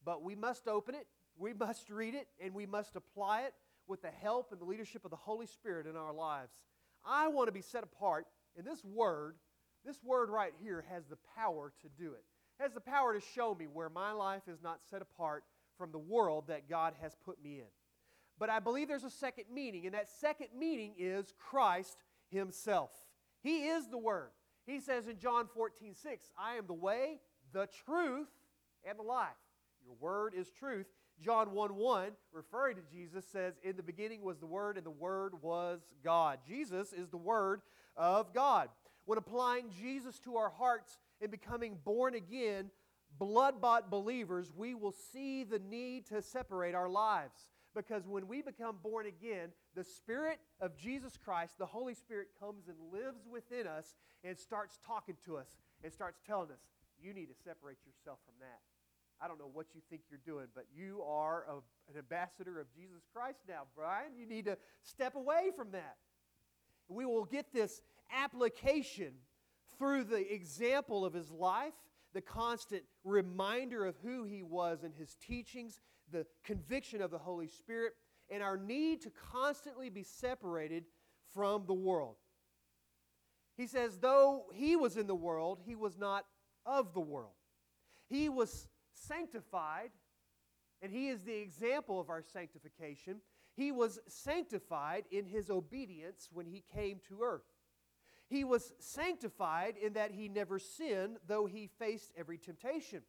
But 0.05 0.22
we 0.22 0.35
must 0.35 0.68
open 0.68 0.94
it, 0.94 1.07
we 1.38 1.55
must 1.55 1.88
read 1.88 2.14
it, 2.14 2.29
and 2.42 2.53
we 2.53 2.66
must 2.66 2.96
apply 2.96 3.42
it 3.42 3.55
with 3.88 4.03
the 4.03 4.11
help 4.11 4.53
and 4.53 4.61
the 4.61 4.64
leadership 4.64 5.05
of 5.05 5.11
the 5.11 5.16
Holy 5.16 5.46
Spirit 5.46 5.87
in 5.87 5.96
our 5.96 6.12
lives. 6.12 6.53
I 7.05 7.29
want 7.29 7.48
to 7.48 7.53
be 7.53 7.62
set 7.62 7.83
apart, 7.83 8.27
and 8.57 8.66
this 8.66 8.85
word, 8.85 9.37
this 9.85 10.03
word 10.05 10.31
right 10.31 10.53
here, 10.62 10.85
has 10.90 11.07
the 11.07 11.18
power 11.37 11.72
to 11.83 11.88
do 11.88 12.12
it. 12.12 12.24
it 12.59 12.62
has 12.62 12.72
the 12.72 12.81
power 12.81 13.14
to 13.14 13.20
show 13.35 13.55
me 13.55 13.66
where 13.66 13.88
my 13.88 14.12
life 14.12 14.42
is 14.46 14.62
not 14.62 14.81
set 14.90 15.03
apart 15.03 15.44
from 15.77 15.92
the 15.92 15.98
world 15.98 16.44
that 16.48 16.68
God 16.68 16.94
has 17.01 17.16
put 17.24 17.42
me 17.42 17.57
in. 17.57 17.70
But 18.38 18.51
I 18.51 18.61
believe 18.61 18.88
there's 18.88 19.05
a 19.05 19.11
second 19.11 19.44
meaning, 19.53 19.87
and 19.87 19.94
that 19.94 20.09
second 20.09 20.48
meaning 20.57 20.94
is 20.98 21.33
Christ 21.38 22.05
Himself. 22.31 22.90
He 23.42 23.66
is 23.68 23.88
the 23.88 23.98
Word. 23.98 24.31
He 24.66 24.81
says 24.81 25.09
in 25.09 25.18
John 25.18 25.46
14, 25.46 25.94
6, 25.94 26.31
I 26.38 26.57
am 26.57 26.66
the 26.66 26.74
way, 26.74 27.20
the 27.53 27.68
truth, 27.87 28.29
and 28.85 28.98
the 28.98 29.03
life. 29.03 29.29
Your 29.83 29.94
word 29.98 30.35
is 30.37 30.51
truth. 30.51 30.87
John 31.23 31.53
1 31.53 31.75
1, 31.75 32.11
referring 32.33 32.77
to 32.77 32.83
Jesus, 32.93 33.25
says, 33.31 33.55
In 33.63 33.77
the 33.77 33.83
beginning 33.83 34.23
was 34.23 34.39
the 34.39 34.47
Word, 34.47 34.77
and 34.77 34.87
the 34.87 34.91
Word 34.91 35.35
was 35.43 35.81
God. 36.05 36.39
Jesus 36.47 36.93
is 36.93 37.09
the 37.09 37.17
Word 37.17 37.61
of 37.97 38.33
God. 38.33 38.69
When 39.05 39.19
applying 39.19 39.71
Jesus 39.71 40.19
to 40.21 40.37
our 40.37 40.51
hearts 40.51 40.99
and 41.21 41.31
becoming 41.31 41.79
born 41.85 42.15
again, 42.15 42.71
blood 43.19 43.61
bought 43.61 43.91
believers, 43.91 44.53
we 44.55 44.75
will 44.75 44.95
see 45.13 45.45
the 45.45 45.59
need 45.59 46.07
to 46.07 46.23
separate 46.23 46.75
our 46.75 46.89
lives. 46.89 47.49
Because 47.75 48.07
when 48.07 48.29
we 48.29 48.43
become 48.43 48.77
born 48.83 49.07
again, 49.07 49.51
the 49.75 49.85
Spirit 49.85 50.39
of 50.61 50.77
Jesus 50.77 51.17
Christ, 51.17 51.55
the 51.59 51.67
Holy 51.67 51.95
Spirit, 51.95 52.29
comes 52.41 52.69
and 52.69 52.77
lives 52.93 53.27
within 53.31 53.67
us 53.67 53.95
and 54.25 54.39
starts 54.39 54.79
talking 54.87 55.17
to 55.25 55.37
us 55.37 55.57
and 55.83 55.93
starts 55.93 56.21
telling 56.27 56.51
us, 56.51 56.61
you 57.01 57.15
need 57.15 57.27
to 57.27 57.35
separate 57.45 57.79
yourself 57.87 58.19
from 58.25 58.35
that. 58.41 58.61
I 59.21 59.27
don't 59.27 59.39
know 59.39 59.51
what 59.53 59.67
you 59.75 59.81
think 59.91 60.03
you're 60.11 60.21
doing, 60.25 60.47
but 60.55 60.67
you 60.75 61.03
are 61.03 61.45
a, 61.49 61.55
an 61.91 61.99
ambassador 61.99 62.61
of 62.61 62.73
Jesus 62.75 63.03
Christ 63.13 63.41
now, 63.49 63.63
Brian. 63.75 64.13
You 64.17 64.27
need 64.27 64.45
to 64.45 64.57
step 64.83 65.17
away 65.17 65.51
from 65.57 65.73
that. 65.73 65.97
We 66.89 67.05
will 67.05 67.25
get 67.25 67.53
this 67.53 67.81
application 68.13 69.13
through 69.77 70.05
the 70.05 70.33
example 70.33 71.05
of 71.05 71.13
his 71.13 71.31
life, 71.31 71.75
the 72.15 72.21
constant 72.21 72.83
reminder 73.05 73.85
of 73.85 73.97
who 74.03 74.25
he 74.25 74.43
was 74.43 74.83
and 74.85 74.95
his 74.95 75.15
teachings, 75.15 75.81
the 76.11 76.25
conviction 76.45 77.03
of 77.03 77.11
the 77.11 77.19
Holy 77.19 77.49
Spirit, 77.49 77.93
and 78.31 78.43
our 78.43 78.57
need 78.57 79.03
to 79.03 79.11
constantly 79.33 79.91
be 79.91 80.03
separated 80.03 80.85
from 81.35 81.65
the 81.67 81.75
world. 81.75 82.17
He 83.57 83.67
says, 83.67 83.99
though 83.99 84.47
he 84.55 84.77
was 84.77 84.97
in 84.97 85.07
the 85.07 85.15
world, 85.15 85.59
he 85.67 85.75
was 85.75 85.99
not 85.99 86.25
of 86.65 86.95
the 86.95 87.01
world. 87.01 87.33
He 88.09 88.29
was 88.29 88.69
sanctified, 89.07 89.91
and 90.83 90.93
he 90.93 91.09
is 91.09 91.23
the 91.23 91.37
example 91.37 92.01
of 92.01 92.11
our 92.11 92.23
sanctification. 92.23 93.21
He 93.55 93.73
was 93.73 93.99
sanctified 94.09 95.05
in 95.11 95.27
his 95.27 95.51
obedience 95.51 96.29
when 96.33 96.47
he 96.47 96.65
came 96.73 97.01
to 97.09 97.23
earth. 97.23 97.43
He 98.29 98.45
was 98.45 98.73
sanctified 98.79 99.75
in 99.83 99.95
that 99.95 100.13
he 100.13 100.29
never 100.29 100.59
sinned, 100.59 101.17
though 101.27 101.47
he 101.47 101.71
faced 101.79 102.13
every 102.17 102.39
temptation. 102.39 103.03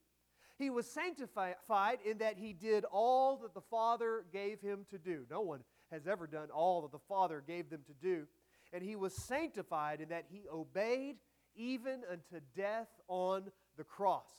He 0.57 0.69
was 0.69 0.89
sanctified 0.89 1.99
in 2.05 2.17
that 2.17 2.37
he 2.37 2.53
did 2.53 2.85
all 2.85 3.37
that 3.37 3.53
the 3.53 3.61
Father 3.61 4.25
gave 4.31 4.59
him 4.59 4.85
to 4.89 4.97
do. 4.97 5.25
No 5.29 5.41
one 5.41 5.61
has 5.91 6.07
ever 6.07 6.27
done 6.27 6.49
all 6.51 6.81
that 6.81 6.91
the 6.91 7.05
Father 7.07 7.43
gave 7.45 7.69
them 7.69 7.81
to 7.87 7.93
do. 7.93 8.27
And 8.73 8.83
he 8.83 8.95
was 8.95 9.13
sanctified 9.13 10.01
in 10.01 10.09
that 10.09 10.25
he 10.29 10.43
obeyed 10.51 11.17
even 11.55 12.01
unto 12.09 12.43
death 12.55 12.89
on 13.07 13.51
the 13.77 13.83
cross. 13.83 14.29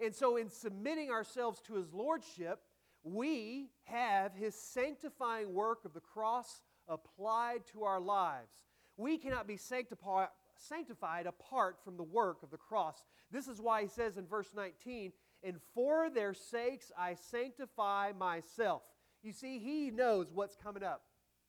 And 0.00 0.14
so, 0.14 0.36
in 0.36 0.48
submitting 0.48 1.10
ourselves 1.10 1.60
to 1.62 1.74
his 1.74 1.92
lordship, 1.92 2.60
we 3.02 3.70
have 3.84 4.34
his 4.34 4.54
sanctifying 4.54 5.52
work 5.54 5.84
of 5.84 5.92
the 5.92 6.00
cross 6.00 6.62
applied 6.88 7.66
to 7.72 7.84
our 7.84 8.00
lives. 8.00 8.64
We 8.96 9.18
cannot 9.18 9.46
be 9.46 9.56
sanctified, 9.56 11.26
apart 11.26 11.78
from 11.84 11.96
the 11.96 12.02
work 12.02 12.42
of 12.42 12.50
the 12.50 12.56
cross. 12.56 13.04
This 13.30 13.46
is 13.46 13.60
why 13.60 13.82
he 13.82 13.88
says 13.88 14.16
in 14.16 14.26
verse 14.26 14.48
19, 14.54 15.12
And 15.42 15.56
for 15.74 16.10
their 16.10 16.34
sakes 16.34 16.90
I 16.98 17.14
sanctify 17.14 18.12
myself. 18.18 18.82
You 19.22 19.32
see, 19.32 19.58
he 19.58 19.90
knows 19.90 20.32
what's 20.32 20.56
coming 20.56 20.82
up. 20.82 21.02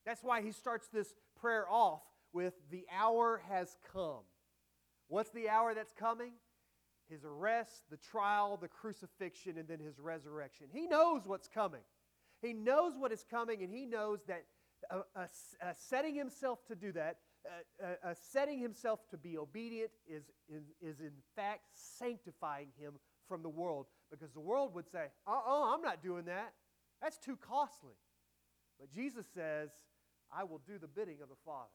That's 0.06 0.24
why 0.24 0.42
he 0.42 0.52
starts 0.52 0.88
this 0.88 1.14
prayer 1.40 1.70
off 1.70 2.02
with, 2.34 2.54
The 2.72 2.86
hour 2.96 3.42
has 3.50 3.78
come. 3.92 4.24
What's 5.08 5.32
the 5.32 5.50
hour 5.50 5.74
that's 5.74 5.94
coming? 5.94 6.34
His 7.10 7.26
arrest, 7.26 7.84
the 7.90 7.98
trial, 7.98 8.58
the 8.58 8.68
crucifixion, 8.68 9.58
and 9.58 9.68
then 9.68 9.80
his 9.80 10.00
resurrection. 10.00 10.68
He 10.72 10.88
knows 10.88 11.22
what's 11.26 11.48
coming. 11.48 11.82
He 12.42 12.54
knows 12.54 12.94
what 12.98 13.12
is 13.12 13.26
coming, 13.30 13.64
and 13.64 13.74
he 13.74 13.86
knows 13.86 14.20
that 14.28 14.46
uh, 14.92 15.02
uh, 15.16 15.20
uh, 15.62 15.74
setting 15.76 16.16
himself 16.16 16.66
to 16.68 16.76
do 16.76 16.92
that, 16.94 17.18
setting 18.14 18.60
himself 18.60 19.00
to 19.10 19.18
be 19.18 19.38
obedient, 19.38 19.92
is 20.08 20.24
in, 20.50 20.64
is 20.82 21.00
in 21.00 21.12
fact 21.36 21.62
sanctifying 21.74 22.68
him 22.78 22.94
from 23.28 23.44
the 23.44 23.50
world. 23.50 23.88
Because 24.10 24.32
the 24.32 24.40
world 24.40 24.74
would 24.74 24.90
say, 24.90 25.06
uh 25.28 25.32
uh-uh, 25.32 25.74
I'm 25.74 25.82
not 25.82 26.02
doing 26.02 26.26
that. 26.26 26.54
That's 27.02 27.18
too 27.18 27.38
costly. 27.38 27.96
But 28.80 28.92
Jesus 28.92 29.26
says, 29.34 29.70
I 30.32 30.44
will 30.44 30.62
do 30.66 30.78
the 30.78 30.88
bidding 30.88 31.22
of 31.22 31.30
the 31.30 31.36
Father. 31.46 31.70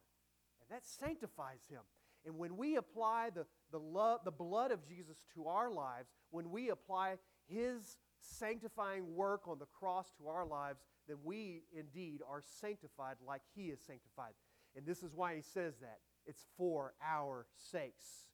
And 0.60 0.76
that 0.76 0.84
sanctifies 0.86 1.60
him. 1.68 1.82
And 2.26 2.38
when 2.38 2.56
we 2.56 2.76
apply 2.76 3.30
the, 3.34 3.46
the, 3.70 3.78
love, 3.78 4.20
the 4.24 4.30
blood 4.30 4.70
of 4.70 4.86
Jesus 4.86 5.18
to 5.34 5.46
our 5.46 5.70
lives, 5.70 6.08
when 6.30 6.50
we 6.50 6.70
apply 6.70 7.16
His 7.46 7.98
sanctifying 8.20 9.14
work 9.14 9.42
on 9.46 9.58
the 9.58 9.66
cross 9.66 10.06
to 10.18 10.28
our 10.28 10.46
lives, 10.46 10.80
then 11.06 11.18
we 11.22 11.64
indeed 11.76 12.20
are 12.28 12.42
sanctified 12.60 13.16
like 13.26 13.42
He 13.54 13.64
is 13.64 13.80
sanctified. 13.86 14.32
And 14.76 14.86
this 14.86 15.02
is 15.02 15.14
why 15.14 15.36
He 15.36 15.42
says 15.42 15.74
that. 15.80 15.98
It's 16.26 16.46
for 16.56 16.94
our 17.06 17.46
sakes 17.70 18.26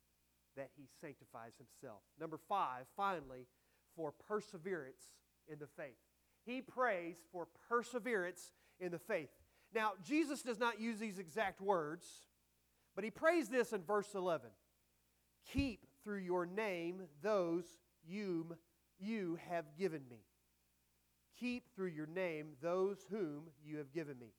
that 0.57 0.71
He 0.77 0.85
sanctifies 1.01 1.53
Himself. 1.59 2.03
Number 2.21 2.39
five, 2.49 2.87
finally, 2.97 3.47
for 3.97 4.13
perseverance 4.29 5.17
in 5.49 5.59
the 5.59 5.67
faith. 5.67 5.99
He 6.45 6.61
prays 6.61 7.17
for 7.33 7.49
perseverance 7.69 8.53
in 8.79 8.93
the 8.93 8.99
faith. 8.99 9.29
Now, 9.75 9.93
Jesus 10.03 10.43
does 10.43 10.59
not 10.59 10.81
use 10.81 10.99
these 10.99 11.19
exact 11.19 11.61
words, 11.61 12.07
but 13.01 13.05
he 13.07 13.11
prays 13.11 13.49
this 13.49 13.73
in 13.73 13.83
verse 13.83 14.15
11 14.15 14.51
Keep 15.55 15.87
through 16.05 16.19
your 16.19 16.45
name 16.45 17.01
those 17.23 17.65
whom 18.07 18.55
you 18.99 19.39
have 19.49 19.65
given 19.79 20.03
me. 20.11 20.19
Keep 21.39 21.75
through 21.75 21.87
your 21.87 22.07
name 22.07 22.49
those 22.61 22.99
whom 23.11 23.45
you 23.65 23.79
have 23.79 23.91
given 23.95 24.19
me. 24.19 24.35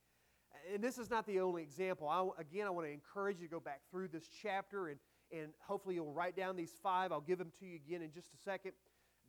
And 0.72 0.84
this 0.84 1.00
is 1.00 1.10
not 1.10 1.26
the 1.26 1.40
only 1.40 1.64
example. 1.64 2.08
I, 2.08 2.40
again, 2.40 2.68
I 2.68 2.70
want 2.70 2.86
to 2.86 2.94
encourage 2.94 3.40
you 3.40 3.48
to 3.48 3.52
go 3.52 3.60
back 3.60 3.82
through 3.90 4.10
this 4.10 4.30
chapter 4.44 4.90
and, 4.90 5.00
and 5.32 5.48
hopefully 5.66 5.96
you'll 5.96 6.14
write 6.14 6.36
down 6.36 6.56
these 6.56 6.74
five. 6.84 7.12
I'll 7.12 7.20
give 7.20 7.40
them 7.40 7.52
to 7.62 7.66
you 7.66 7.80
again 7.84 8.04
in 8.04 8.12
just 8.12 8.32
a 8.32 8.38
second. 8.46 8.74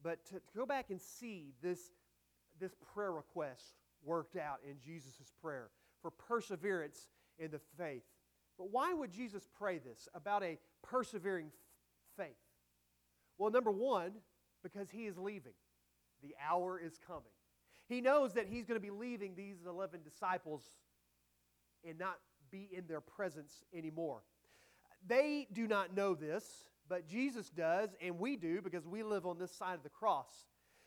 But 0.02 0.26
to, 0.26 0.34
to 0.34 0.54
go 0.54 0.66
back 0.66 0.90
and 0.90 1.00
see 1.00 1.54
this, 1.62 1.80
this 2.60 2.74
prayer 2.92 3.12
request 3.12 3.76
worked 4.04 4.36
out 4.36 4.58
in 4.68 4.76
Jesus' 4.84 5.32
prayer 5.40 5.70
for 6.02 6.10
perseverance 6.10 7.08
in 7.38 7.50
the 7.50 7.60
faith. 7.78 8.02
But 8.58 8.70
why 8.70 8.92
would 8.92 9.10
Jesus 9.10 9.48
pray 9.58 9.78
this 9.78 10.08
about 10.14 10.42
a 10.42 10.58
persevering 10.82 11.50
faith? 12.16 12.36
Well, 13.38 13.50
number 13.50 13.70
one, 13.70 14.12
because 14.62 14.90
he 14.90 15.06
is 15.06 15.18
leaving. 15.18 15.54
The 16.22 16.34
hour 16.48 16.78
is 16.78 16.98
coming. 17.04 17.22
He 17.88 18.00
knows 18.00 18.34
that 18.34 18.46
he's 18.46 18.64
going 18.64 18.80
to 18.80 18.84
be 18.84 18.90
leaving 18.90 19.34
these 19.34 19.56
11 19.66 20.00
disciples 20.02 20.62
and 21.86 21.98
not 21.98 22.18
be 22.50 22.68
in 22.72 22.86
their 22.86 23.00
presence 23.00 23.64
anymore. 23.74 24.22
They 25.06 25.48
do 25.52 25.66
not 25.66 25.96
know 25.96 26.14
this, 26.14 26.44
but 26.88 27.08
Jesus 27.08 27.50
does, 27.50 27.90
and 28.00 28.18
we 28.18 28.36
do 28.36 28.62
because 28.62 28.86
we 28.86 29.02
live 29.02 29.26
on 29.26 29.38
this 29.38 29.50
side 29.50 29.74
of 29.74 29.82
the 29.82 29.88
cross. 29.88 30.30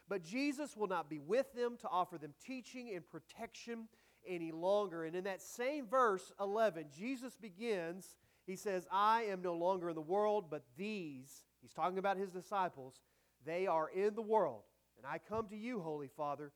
But 0.08 0.24
Jesus 0.24 0.78
will 0.78 0.88
not 0.88 1.10
be 1.10 1.20
with 1.20 1.52
them 1.54 1.78
to 1.82 1.90
offer 1.90 2.18
them 2.18 2.34
teaching 2.46 2.92
and 2.96 3.08
protection 3.10 3.88
any 4.28 4.52
longer. 4.52 5.06
And 5.06 5.16
in 5.16 5.24
that 5.26 5.42
same 5.42 5.88
verse 5.88 6.32
11, 6.40 6.86
Jesus 6.98 7.36
begins, 7.36 8.18
he 8.46 8.56
says, 8.56 8.88
I 8.92 9.24
am 9.24 9.42
no 9.42 9.56
longer 9.56 9.90
in 9.90 9.96
the 9.96 10.02
world, 10.02 10.46
but 10.50 10.64
these, 10.78 11.44
he's 11.62 11.74
talking 11.74 11.98
about 11.98 12.18
his 12.18 12.32
disciples, 12.32 13.02
they 13.46 13.68
are 13.68 13.90
in 13.90 14.16
the 14.16 14.22
world. 14.22 14.64
And 14.98 15.06
I 15.06 15.20
come 15.20 15.48
to 15.48 15.56
you, 15.56 15.80
Holy 15.80 16.10
Father, 16.16 16.52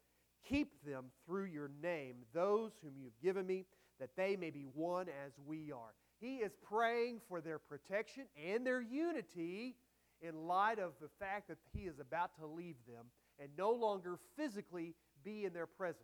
keep 0.47 0.84
them 0.86 1.05
through 1.25 1.45
your 1.45 1.69
name, 1.82 2.15
those 2.34 2.71
whom 2.82 2.93
you've 2.97 3.19
given 3.21 3.45
me, 3.45 3.65
that 3.99 4.15
they 4.15 4.36
may 4.36 4.49
be 4.49 4.65
one 4.73 5.08
as 5.25 5.34
we 5.45 5.71
are. 5.71 5.93
He 6.19 6.38
is 6.38 6.53
praying 6.63 7.21
for 7.27 7.41
their 7.41 7.60
protection 7.60 8.25
and 8.47 8.65
their 8.65 8.82
unity 8.82 9.75
in 10.21 10.47
light 10.47 10.79
of 10.79 10.93
the 11.01 11.10
fact 11.19 11.47
that 11.47 11.58
he 11.73 11.82
is 11.82 11.99
about 11.99 12.36
to 12.39 12.45
leave 12.45 12.75
them 12.88 13.05
and 13.39 13.49
no 13.58 13.71
longer 13.71 14.19
physically 14.36 14.95
be 15.23 15.45
in 15.45 15.53
their 15.53 15.65
presence. 15.65 16.03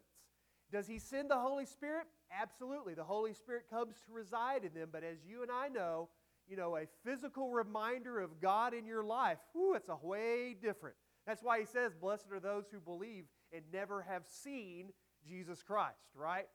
Does 0.76 0.88
he 0.88 1.00
send 1.00 1.30
the 1.30 1.40
Holy 1.40 1.66
Spirit? 1.66 2.06
Absolutely. 2.38 2.96
The 2.96 3.04
Holy 3.06 3.32
Spirit 3.34 3.64
comes 3.70 3.96
to 4.06 4.12
reside 4.12 4.66
in 4.66 4.74
them. 4.78 4.90
But 4.92 5.06
as 5.06 5.20
you 5.26 5.42
and 5.42 5.50
I 5.50 5.70
know, 5.70 6.10
you 6.50 6.58
know, 6.58 6.76
a 6.76 6.82
physical 7.06 7.50
reminder 7.50 8.20
of 8.20 8.42
God 8.42 8.74
in 8.74 8.86
your 8.86 9.02
life, 9.02 9.38
whew, 9.54 9.76
it's 9.76 9.88
a 9.88 9.96
way 10.06 10.54
different. 10.62 10.98
That's 11.26 11.42
why 11.42 11.62
he 11.62 11.66
says, 11.66 11.94
Blessed 11.94 12.30
are 12.30 12.42
those 12.42 12.66
who 12.70 12.82
believe 12.82 13.24
and 13.54 13.64
never 13.72 14.02
have 14.02 14.24
seen 14.28 14.90
Jesus 15.26 15.64
Christ, 15.64 16.10
right? 16.14 16.48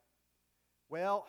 Well, 0.90 1.26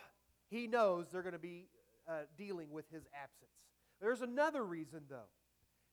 he 0.50 0.66
knows 0.66 1.06
they're 1.10 1.22
going 1.22 1.32
to 1.32 1.38
be 1.38 1.68
uh, 2.06 2.24
dealing 2.36 2.70
with 2.70 2.90
his 2.90 3.04
absence. 3.14 3.56
There's 4.02 4.20
another 4.20 4.66
reason, 4.66 5.04
though. 5.08 5.30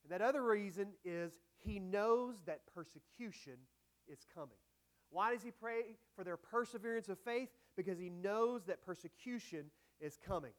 And 0.04 0.12
that 0.12 0.22
other 0.22 0.44
reason 0.44 0.88
is 1.06 1.32
he 1.60 1.80
knows 1.80 2.36
that 2.46 2.60
persecution 2.76 3.56
is 4.10 4.20
coming. 4.36 4.58
Why 5.12 5.34
does 5.34 5.44
he 5.44 5.52
pray 5.52 5.98
for 6.16 6.24
their 6.24 6.38
perseverance 6.38 7.10
of 7.10 7.20
faith? 7.20 7.50
Because 7.76 7.98
he 7.98 8.10
knows 8.10 8.66
that 8.66 8.82
persecution 8.82 9.66
is 10.00 10.18
coming. 10.26 10.52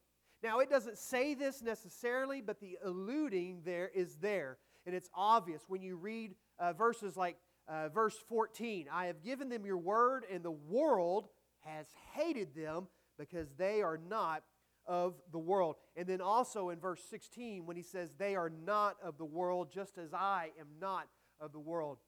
Now, 0.43 0.59
it 0.59 0.69
doesn't 0.69 0.97
say 0.97 1.33
this 1.33 1.61
necessarily, 1.61 2.41
but 2.41 2.59
the 2.59 2.77
alluding 2.83 3.61
there 3.63 3.89
is 3.93 4.15
there. 4.15 4.57
And 4.85 4.95
it's 4.95 5.09
obvious 5.13 5.63
when 5.67 5.83
you 5.83 5.95
read 5.95 6.35
uh, 6.59 6.73
verses 6.73 7.15
like 7.15 7.37
uh, 7.67 7.89
verse 7.89 8.15
14 8.27 8.87
I 8.91 9.05
have 9.05 9.23
given 9.23 9.49
them 9.49 9.65
your 9.65 9.77
word, 9.77 10.25
and 10.31 10.43
the 10.43 10.51
world 10.51 11.27
has 11.59 11.85
hated 12.13 12.55
them 12.55 12.87
because 13.19 13.47
they 13.57 13.81
are 13.81 13.99
not 14.09 14.43
of 14.87 15.13
the 15.31 15.39
world. 15.39 15.75
And 15.95 16.07
then 16.07 16.21
also 16.21 16.69
in 16.69 16.79
verse 16.79 17.01
16, 17.09 17.65
when 17.65 17.77
he 17.77 17.83
says, 17.83 18.09
They 18.17 18.35
are 18.35 18.49
not 18.49 18.97
of 19.03 19.17
the 19.17 19.25
world, 19.25 19.71
just 19.71 19.97
as 19.97 20.13
I 20.13 20.49
am 20.59 20.67
not 20.79 21.07
of 21.39 21.51
the 21.51 21.59
world. 21.59 21.99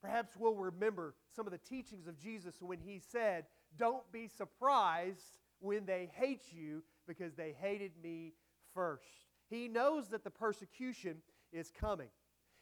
Perhaps 0.00 0.34
we'll 0.38 0.54
remember 0.54 1.14
some 1.34 1.46
of 1.46 1.52
the 1.52 1.58
teachings 1.58 2.06
of 2.06 2.18
Jesus 2.18 2.56
when 2.60 2.78
he 2.78 3.00
said, 3.00 3.46
Don't 3.76 4.10
be 4.12 4.28
surprised 4.28 5.38
when 5.60 5.86
they 5.86 6.10
hate 6.14 6.52
you 6.52 6.82
because 7.06 7.34
they 7.34 7.54
hated 7.60 7.92
me 8.02 8.34
first. 8.74 9.26
He 9.50 9.66
knows 9.66 10.08
that 10.08 10.24
the 10.24 10.30
persecution 10.30 11.16
is 11.52 11.70
coming. 11.70 12.08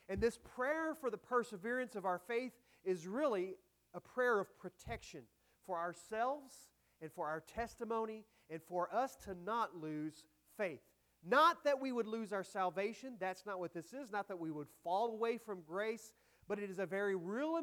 And 0.08 0.20
this 0.20 0.38
prayer 0.38 0.94
for 0.94 1.10
the 1.10 1.18
perseverance 1.18 1.96
of 1.96 2.04
our 2.04 2.18
faith 2.18 2.52
is 2.84 3.06
really 3.06 3.56
a 3.92 4.00
prayer 4.00 4.38
of 4.38 4.56
protection 4.58 5.22
for 5.66 5.78
ourselves 5.78 6.54
and 7.02 7.10
for 7.12 7.26
our 7.26 7.40
testimony 7.40 8.24
and 8.48 8.62
for 8.62 8.88
us 8.94 9.16
to 9.24 9.34
not 9.44 9.76
lose 9.76 10.24
faith. 10.56 10.80
Not 11.24 11.64
that 11.64 11.80
we 11.80 11.90
would 11.90 12.06
lose 12.06 12.32
our 12.32 12.44
salvation, 12.44 13.16
that's 13.18 13.44
not 13.44 13.58
what 13.58 13.74
this 13.74 13.92
is, 13.92 14.12
not 14.12 14.28
that 14.28 14.38
we 14.38 14.52
would 14.52 14.68
fall 14.84 15.10
away 15.10 15.38
from 15.38 15.62
grace, 15.66 16.12
but 16.48 16.58
it 16.58 16.70
is 16.70 16.78
a 16.78 16.86
very 16.86 17.14
real 17.16 17.58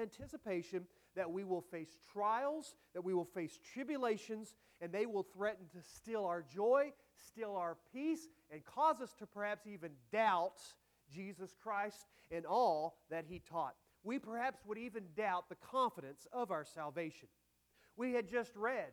anticipation 0.00 0.86
that 1.14 1.30
we 1.30 1.44
will 1.44 1.62
face 1.62 1.96
trials, 2.12 2.74
that 2.94 3.02
we 3.02 3.14
will 3.14 3.24
face 3.24 3.58
tribulations, 3.72 4.54
and 4.80 4.92
they 4.92 5.06
will 5.06 5.22
threaten 5.22 5.66
to 5.72 5.78
steal 5.82 6.24
our 6.24 6.42
joy, 6.42 6.92
steal 7.16 7.56
our 7.56 7.76
peace, 7.92 8.28
and 8.50 8.64
cause 8.64 9.00
us 9.00 9.14
to 9.18 9.26
perhaps 9.26 9.66
even 9.66 9.90
doubt 10.12 10.60
Jesus 11.12 11.54
Christ 11.62 12.06
and 12.30 12.44
all 12.44 12.98
that 13.10 13.24
he 13.28 13.40
taught. 13.40 13.74
We 14.02 14.18
perhaps 14.18 14.60
would 14.66 14.78
even 14.78 15.04
doubt 15.16 15.48
the 15.48 15.56
confidence 15.56 16.26
of 16.32 16.50
our 16.50 16.64
salvation. 16.64 17.28
We 17.96 18.12
had 18.12 18.28
just 18.28 18.54
read 18.54 18.92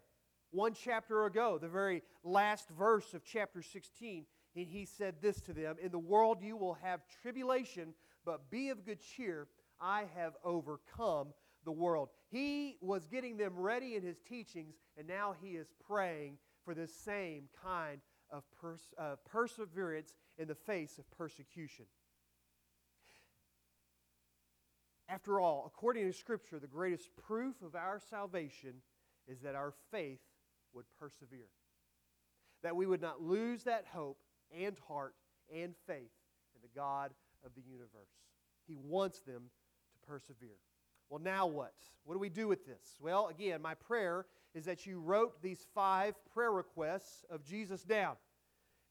one 0.52 0.74
chapter 0.74 1.26
ago, 1.26 1.58
the 1.60 1.68
very 1.68 2.04
last 2.24 2.70
verse 2.70 3.14
of 3.14 3.24
chapter 3.26 3.62
16, 3.62 4.26
and 4.56 4.68
he 4.68 4.86
said 4.86 5.16
this 5.22 5.42
to 5.42 5.54
them 5.54 5.76
In 5.82 5.92
the 5.92 6.00
world 6.00 6.40
you 6.42 6.56
will 6.56 6.76
have 6.76 7.02
tribulation, 7.22 7.94
but 8.26 8.50
be 8.50 8.70
of 8.70 8.86
good 8.86 9.00
cheer. 9.02 9.48
I 9.82 10.06
have 10.16 10.34
overcome 10.44 11.34
the 11.66 11.72
world. 11.72 12.10
He 12.30 12.78
was 12.82 13.08
getting 13.08 13.38
them 13.38 13.54
ready 13.58 13.96
in 13.96 14.04
his 14.04 14.20
teachings, 14.20 14.76
and 14.98 15.08
now 15.08 15.36
he 15.42 15.52
is 15.52 15.68
praying 15.88 16.38
for 16.64 16.74
this 16.74 16.94
same 16.94 17.50
kind 17.64 18.00
of 18.30 18.44
pers- 18.62 18.94
uh, 18.98 19.16
perseverance 19.30 20.14
in 20.38 20.48
the 20.48 20.56
face 20.56 20.98
of 20.98 21.10
persecution. 21.12 21.86
After 25.10 25.40
all, 25.40 25.64
according 25.68 26.06
to 26.06 26.18
Scripture, 26.18 26.60
the 26.60 26.68
greatest 26.68 27.10
proof 27.16 27.62
of 27.62 27.76
our 27.76 28.00
salvation 28.00 28.76
is 29.28 29.42
that 29.42 29.56
our 29.56 29.74
faith 29.92 30.22
would 30.74 30.86
persevere. 31.00 31.50
That 32.64 32.76
we 32.76 32.88
would 32.88 33.02
not 33.02 33.22
lose 33.22 33.64
that 33.64 33.86
hope 33.94 34.18
and 34.58 34.78
heart 34.88 35.16
and 35.54 35.74
faith 35.88 36.12
in 36.56 36.62
the 36.62 36.80
God 36.80 37.12
of 37.46 37.54
the 37.56 37.62
universe. 37.62 38.12
He 38.68 38.76
wants 38.76 39.20
them 39.22 39.44
to 39.92 40.08
persevere. 40.08 40.58
Well, 41.10 41.20
now 41.20 41.46
what? 41.46 41.74
What 42.06 42.16
do 42.16 42.20
we 42.20 42.30
do 42.30 42.48
with 42.48 42.66
this? 42.66 42.98
Well, 43.00 43.28
again, 43.28 43.62
my 43.62 43.76
prayer 43.76 44.26
is 44.56 44.66
that 44.66 44.86
you 44.86 45.00
wrote 45.00 45.42
these 45.42 45.66
five 45.74 46.16
prayer 46.34 46.52
requests 46.52 47.26
of 47.30 47.44
Jesus 47.44 47.84
down. 47.84 48.16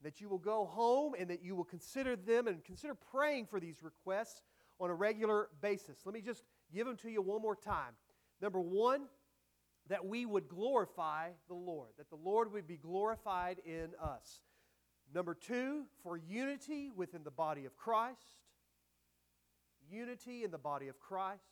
That 0.03 0.21
you 0.21 0.29
will 0.29 0.39
go 0.39 0.65
home 0.65 1.15
and 1.19 1.31
that 1.31 1.43
you 1.43 1.55
will 1.55 1.65
consider 1.65 2.17
them 2.17 2.47
and 2.49 2.63
consider 2.65 2.95
praying 2.95 3.47
for 3.47 3.61
these 3.61 3.83
requests 3.83 4.43
on 4.81 4.91
a 4.91 4.95
regular 4.95 5.49
basis. 5.61 5.99
Let 6.05 6.15
me 6.15 6.21
just 6.21 6.45
give 6.73 6.87
them 6.87 6.97
to 6.99 7.11
you 7.11 7.23
one 7.23 7.41
more 7.41 7.57
time. 7.57 7.95
Number 8.41 8.61
one, 8.61 9.03
that 9.89 10.05
we 10.05 10.27
would 10.27 10.49
glorify 10.49 11.31
the 11.49 11.55
Lord, 11.55 11.91
that 11.99 12.09
the 12.09 12.17
Lord 12.17 12.53
would 12.53 12.67
be 12.67 12.77
glorified 12.77 13.59
in 13.65 13.91
us. 14.01 14.43
Number 15.15 15.35
two, 15.35 15.85
for 16.03 16.17
unity 16.17 16.91
within 16.95 17.23
the 17.23 17.31
body 17.31 17.67
of 17.67 17.77
Christ. 17.77 18.21
Unity 19.91 20.43
in 20.45 20.51
the 20.51 20.59
body 20.59 20.89
of 20.89 20.99
Christ. 20.99 21.43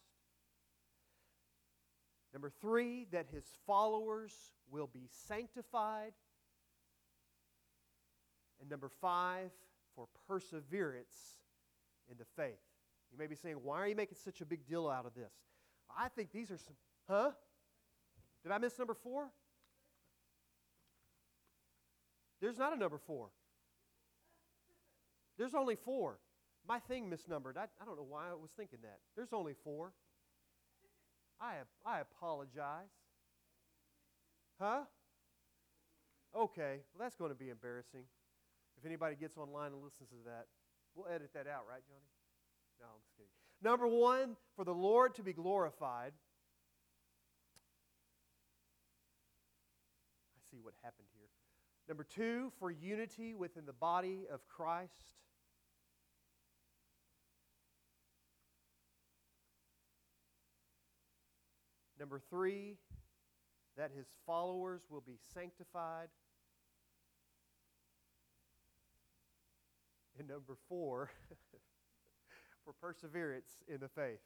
Number 2.33 2.51
three, 2.61 3.07
that 3.13 3.27
his 3.31 3.45
followers 3.67 4.33
will 4.71 4.89
be 4.93 5.09
sanctified. 5.29 6.13
And 8.61 8.71
number 8.71 8.89
five, 9.01 9.51
for 9.95 10.07
perseverance 10.29 11.37
in 12.11 12.17
the 12.19 12.25
faith. 12.37 12.61
You 13.13 13.19
may 13.19 13.27
be 13.27 13.35
saying, 13.35 13.57
why 13.63 13.79
are 13.79 13.89
you 13.89 13.97
making 13.97 14.17
such 14.23 14.41
a 14.41 14.47
big 14.47 14.65
deal 14.67 14.89
out 14.89 15.05
of 15.05 15.15
this? 15.15 15.33
I 15.99 16.09
think 16.09 16.31
these 16.33 16.51
are 16.51 16.59
some, 16.59 16.77
huh? 17.09 17.31
Did 18.43 18.53
I 18.53 18.59
miss 18.59 18.79
number 18.79 18.95
four? 18.95 19.29
There's 22.41 22.57
not 22.57 22.75
a 22.75 22.77
number 22.77 22.97
four. 22.97 23.29
There's 25.41 25.55
only 25.55 25.75
four. 25.75 26.19
My 26.69 26.81
thing 26.81 27.09
misnumbered. 27.09 27.57
I, 27.57 27.65
I 27.81 27.87
don't 27.87 27.97
know 27.97 28.07
why 28.07 28.25
I 28.31 28.35
was 28.35 28.51
thinking 28.59 28.81
that. 28.83 28.99
There's 29.17 29.33
only 29.33 29.55
four. 29.65 29.95
I, 31.41 31.55
I 31.87 32.01
apologize. 32.01 32.93
Huh? 34.61 34.81
Okay, 36.37 36.81
well, 36.93 37.01
that's 37.01 37.17
going 37.17 37.31
to 37.31 37.35
be 37.35 37.49
embarrassing. 37.49 38.03
If 38.77 38.85
anybody 38.85 39.17
gets 39.17 39.39
online 39.39 39.73
and 39.73 39.83
listens 39.83 40.11
to 40.11 40.17
that, 40.27 40.45
we'll 40.95 41.07
edit 41.09 41.31
that 41.33 41.47
out, 41.47 41.65
right, 41.67 41.81
Johnny? 41.89 42.11
No, 42.79 42.85
I'm 42.93 43.01
just 43.01 43.17
kidding. 43.17 43.33
Number 43.63 43.89
one, 43.89 44.37
for 44.57 44.67
the 44.67 44.75
Lord 44.75 45.15
to 45.15 45.23
be 45.23 45.33
glorified. 45.33 46.13
I 50.37 50.41
see 50.51 50.61
what 50.61 50.75
happened 50.83 51.09
here. 51.17 51.29
Number 51.89 52.05
two, 52.05 52.53
for 52.59 52.71
unity 52.71 53.35
within 53.35 53.65
the 53.65 53.73
body 53.73 54.27
of 54.31 54.47
Christ. 54.47 55.15
Number 62.01 62.19
three, 62.31 62.79
that 63.77 63.91
his 63.95 64.07
followers 64.25 64.81
will 64.89 65.03
be 65.03 65.19
sanctified. 65.35 66.09
And 70.19 70.27
number 70.27 70.57
four, 70.67 71.11
for 72.65 72.73
perseverance 72.73 73.51
in 73.69 73.81
the 73.81 73.89
faith. 73.89 74.21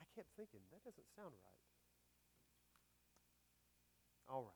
I 0.00 0.04
kept 0.16 0.28
thinking, 0.36 0.60
that 0.72 0.82
doesn't 0.82 1.06
sound 1.14 1.32
right. 1.44 1.60
All 4.34 4.42
right. 4.42 4.50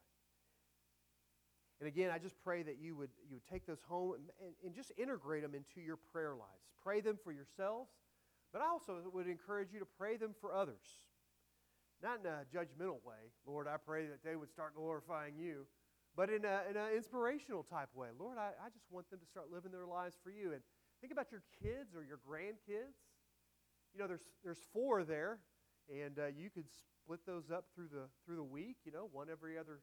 And 1.80 1.86
again, 1.86 2.10
I 2.12 2.18
just 2.18 2.34
pray 2.42 2.62
that 2.62 2.78
you 2.80 2.96
would, 2.96 3.10
you 3.28 3.36
would 3.36 3.46
take 3.46 3.66
those 3.66 3.82
home 3.86 4.14
and, 4.14 4.24
and, 4.44 4.54
and, 4.64 4.74
just 4.74 4.90
integrate 4.96 5.42
them 5.42 5.54
into 5.54 5.80
your 5.80 5.96
prayer 5.96 6.34
lives. 6.34 6.66
Pray 6.82 7.00
them 7.00 7.18
for 7.22 7.30
yourselves, 7.30 7.90
but 8.52 8.62
I 8.62 8.68
also 8.68 8.98
would 9.12 9.26
encourage 9.26 9.72
you 9.72 9.78
to 9.80 9.86
pray 9.98 10.16
them 10.16 10.34
for 10.40 10.52
others. 10.54 11.04
Not 12.02 12.20
in 12.20 12.26
a 12.26 12.46
judgmental 12.54 13.02
way. 13.04 13.34
Lord, 13.46 13.66
I 13.66 13.76
pray 13.76 14.06
that 14.06 14.22
they 14.24 14.36
would 14.36 14.50
start 14.50 14.76
glorifying 14.76 15.34
you, 15.36 15.66
but 16.16 16.30
in 16.30 16.44
an 16.44 16.60
in 16.70 16.76
a 16.76 16.94
inspirational 16.94 17.64
type 17.64 17.88
way. 17.94 18.08
Lord, 18.18 18.38
I, 18.38 18.50
I 18.64 18.70
just 18.70 18.86
want 18.90 19.10
them 19.10 19.18
to 19.18 19.26
start 19.26 19.46
living 19.52 19.72
their 19.72 19.86
lives 19.86 20.16
for 20.22 20.30
you. 20.30 20.52
And 20.52 20.62
think 21.00 21.12
about 21.12 21.32
your 21.32 21.42
kids 21.60 21.94
or 21.96 22.04
your 22.04 22.18
grandkids 22.22 22.94
you 23.94 24.00
know, 24.00 24.06
there's, 24.06 24.26
there's 24.44 24.60
four 24.72 25.04
there, 25.04 25.38
and 25.88 26.18
uh, 26.18 26.26
you 26.36 26.50
could 26.50 26.66
split 26.70 27.20
those 27.26 27.50
up 27.50 27.66
through 27.74 27.88
the, 27.92 28.08
through 28.24 28.36
the 28.36 28.44
week, 28.44 28.76
you 28.84 28.92
know, 28.92 29.08
one 29.12 29.28
every 29.30 29.58
other 29.58 29.80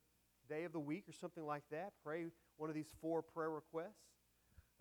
day 0.47 0.63
of 0.63 0.73
the 0.73 0.79
week 0.79 1.03
or 1.07 1.13
something 1.13 1.45
like 1.45 1.63
that. 1.71 1.93
Pray 2.03 2.25
one 2.57 2.69
of 2.69 2.75
these 2.75 2.91
four 3.01 3.21
prayer 3.21 3.49
requests. 3.49 4.13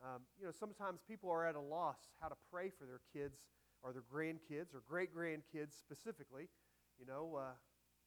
Um, 0.03 0.23
you 0.38 0.44
know, 0.44 0.53
sometimes 0.53 1.01
people 1.09 1.31
are 1.31 1.47
at 1.47 1.55
a 1.55 1.61
loss 1.61 1.99
how 2.20 2.29
to 2.29 2.35
pray 2.53 2.70
for 2.70 2.85
their 2.85 3.01
kids 3.12 3.38
or 3.85 3.92
their 3.92 4.09
grandkids 4.09 4.73
or 4.73 4.81
great 4.88 5.12
grandkids 5.12 5.77
specifically. 5.77 6.49
You 6.97 7.05
know, 7.05 7.37
uh, 7.37 7.53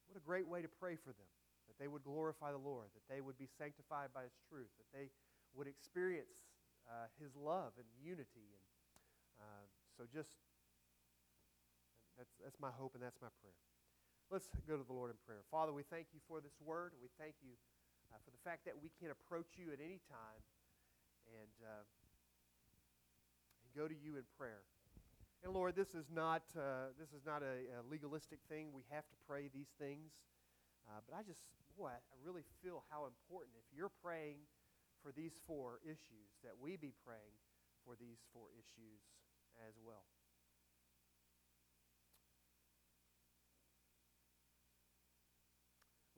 what 0.09 0.17
a 0.17 0.25
great 0.25 0.49
way 0.49 0.65
to 0.65 0.67
pray 0.67 0.97
for 0.97 1.13
them 1.13 1.29
that 1.69 1.77
they 1.77 1.87
would 1.87 2.03
glorify 2.03 2.49
the 2.49 2.63
Lord, 2.63 2.89
that 2.97 3.05
they 3.05 3.21
would 3.21 3.37
be 3.37 3.45
sanctified 3.45 4.09
by 4.15 4.25
His 4.25 4.33
truth, 4.49 4.71
that 4.81 4.89
they 4.89 5.13
would 5.53 5.67
experience 5.67 6.49
uh, 6.89 7.11
His 7.21 7.35
love 7.37 7.77
and 7.77 7.85
unity. 8.01 8.49
And 8.57 8.65
uh, 9.37 9.63
so 9.93 10.09
just 10.09 10.33
that's, 12.17 12.33
that's 12.41 12.57
my 12.57 12.73
hope 12.73 12.97
and 12.97 13.03
that's 13.03 13.21
my 13.21 13.29
prayer. 13.43 13.61
Let's 14.33 14.49
go 14.65 14.75
to 14.75 14.83
the 14.83 14.95
Lord 14.95 15.13
in 15.13 15.19
prayer. 15.23 15.45
Father, 15.53 15.71
we 15.71 15.85
thank 15.85 16.11
you 16.11 16.19
for 16.25 16.41
this 16.41 16.57
word. 16.59 16.91
We 16.99 17.07
thank 17.21 17.37
you 17.39 17.53
uh, 18.11 18.17
for 18.25 18.31
the 18.33 18.41
fact 18.43 18.65
that 18.65 18.75
we 18.75 18.91
can 18.99 19.13
approach 19.13 19.55
you 19.55 19.71
at 19.71 19.79
any 19.79 20.01
time 20.09 20.41
and, 21.31 21.55
uh, 21.63 21.83
and 21.83 23.69
go 23.77 23.87
to 23.87 23.95
you 23.95 24.17
in 24.17 24.25
prayer. 24.35 24.65
And 25.47 25.55
Lord, 25.55 25.79
this 25.79 25.95
is 25.95 26.11
not, 26.11 26.43
uh, 26.59 26.91
this 26.99 27.15
is 27.15 27.23
not 27.23 27.39
a, 27.39 27.71
a, 27.71 27.79
legalistic 27.87 28.43
thing. 28.51 28.75
We 28.75 28.83
have 28.91 29.07
to 29.07 29.15
pray 29.23 29.47
these 29.47 29.71
things. 29.79 30.11
Uh, 30.83 30.99
but 31.07 31.15
I 31.15 31.23
just, 31.23 31.39
boy, 31.79 31.87
I 31.87 32.15
really 32.19 32.43
feel 32.59 32.83
how 32.91 33.07
important 33.07 33.55
if 33.55 33.63
you're 33.71 33.95
praying 34.03 34.43
for 34.99 35.15
these 35.15 35.39
four 35.47 35.79
issues, 35.87 36.35
that 36.43 36.51
we 36.59 36.75
be 36.75 36.91
praying 36.99 37.39
for 37.87 37.95
these 37.95 38.19
four 38.35 38.51
issues 38.59 38.99
as 39.63 39.79
well. 39.79 40.03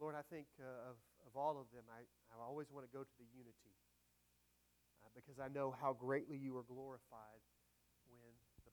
Lord, 0.01 0.17
I 0.17 0.25
think 0.25 0.49
uh, 0.57 0.89
of, 0.89 0.97
of 1.29 1.37
all 1.37 1.61
of 1.61 1.69
them, 1.69 1.85
I, 1.93 2.01
I 2.33 2.41
always 2.41 2.73
want 2.73 2.89
to 2.89 2.89
go 2.89 3.05
to 3.05 3.15
the 3.21 3.29
unity 3.29 3.77
uh, 5.05 5.13
because 5.13 5.37
I 5.37 5.53
know 5.53 5.69
how 5.69 5.93
greatly 5.93 6.41
you 6.41 6.57
are 6.57 6.65
glorified 6.65 7.45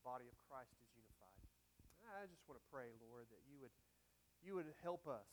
body 0.07 0.31
of 0.31 0.39
Christ 0.47 0.71
is 0.79 0.87
unified. 0.95 1.43
I 2.07 2.23
just 2.31 2.47
want 2.47 2.55
to 2.55 2.67
pray, 2.71 2.95
Lord, 3.03 3.27
that 3.27 3.43
you 3.43 3.59
would, 3.59 3.75
you 4.39 4.55
would 4.55 4.71
help 4.79 5.03
us 5.03 5.27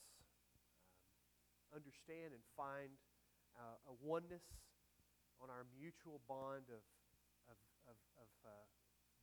um, 0.50 1.78
understand 1.78 2.34
and 2.34 2.42
find 2.58 2.90
uh, 3.54 3.78
a 3.86 3.94
oneness 4.02 4.42
on 5.38 5.46
our 5.46 5.62
mutual 5.78 6.18
bond 6.26 6.66
of, 6.74 6.82
of, 7.46 7.58
of, 7.86 7.98
of 8.18 8.30
uh, 8.42 8.66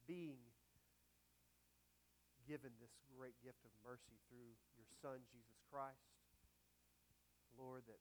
being 0.07 0.39
given 2.47 2.71
this 2.79 2.95
great 3.11 3.35
gift 3.43 3.59
of 3.67 3.75
mercy 3.83 4.15
through 4.31 4.55
your 4.79 4.87
Son, 5.03 5.19
Jesus 5.35 5.59
Christ. 5.67 5.99
Lord, 7.59 7.83
that 7.91 7.99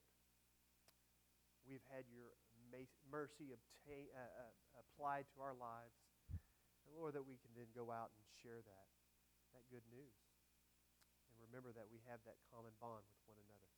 we've 1.66 1.82
had 1.90 2.06
your 2.14 2.30
mercy 3.10 3.50
obtain, 3.50 4.06
uh, 4.14 4.22
uh, 4.22 4.86
applied 4.86 5.26
to 5.34 5.42
our 5.42 5.58
lives. 5.58 5.98
And 6.90 6.98
Lord, 6.98 7.14
that 7.14 7.22
we 7.22 7.38
can 7.38 7.54
then 7.54 7.70
go 7.70 7.94
out 7.94 8.10
and 8.10 8.26
share 8.42 8.58
that, 8.58 8.86
that 9.54 9.62
good 9.70 9.86
news. 9.94 10.18
And 11.30 11.38
remember 11.38 11.70
that 11.70 11.86
we 11.86 12.02
have 12.10 12.18
that 12.26 12.42
common 12.50 12.74
bond 12.82 13.06
with 13.06 13.22
one 13.30 13.38
another. 13.38 13.70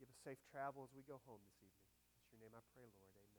Give 0.00 0.08
us 0.08 0.16
safe 0.24 0.40
travel 0.48 0.88
as 0.88 0.96
we 0.96 1.04
go 1.04 1.20
home 1.28 1.44
this 1.44 1.60
evening. 1.60 1.92
In 2.32 2.40
your 2.40 2.48
name 2.48 2.56
I 2.56 2.64
pray, 2.72 2.88
Lord. 2.88 3.12
Amen. 3.12 3.31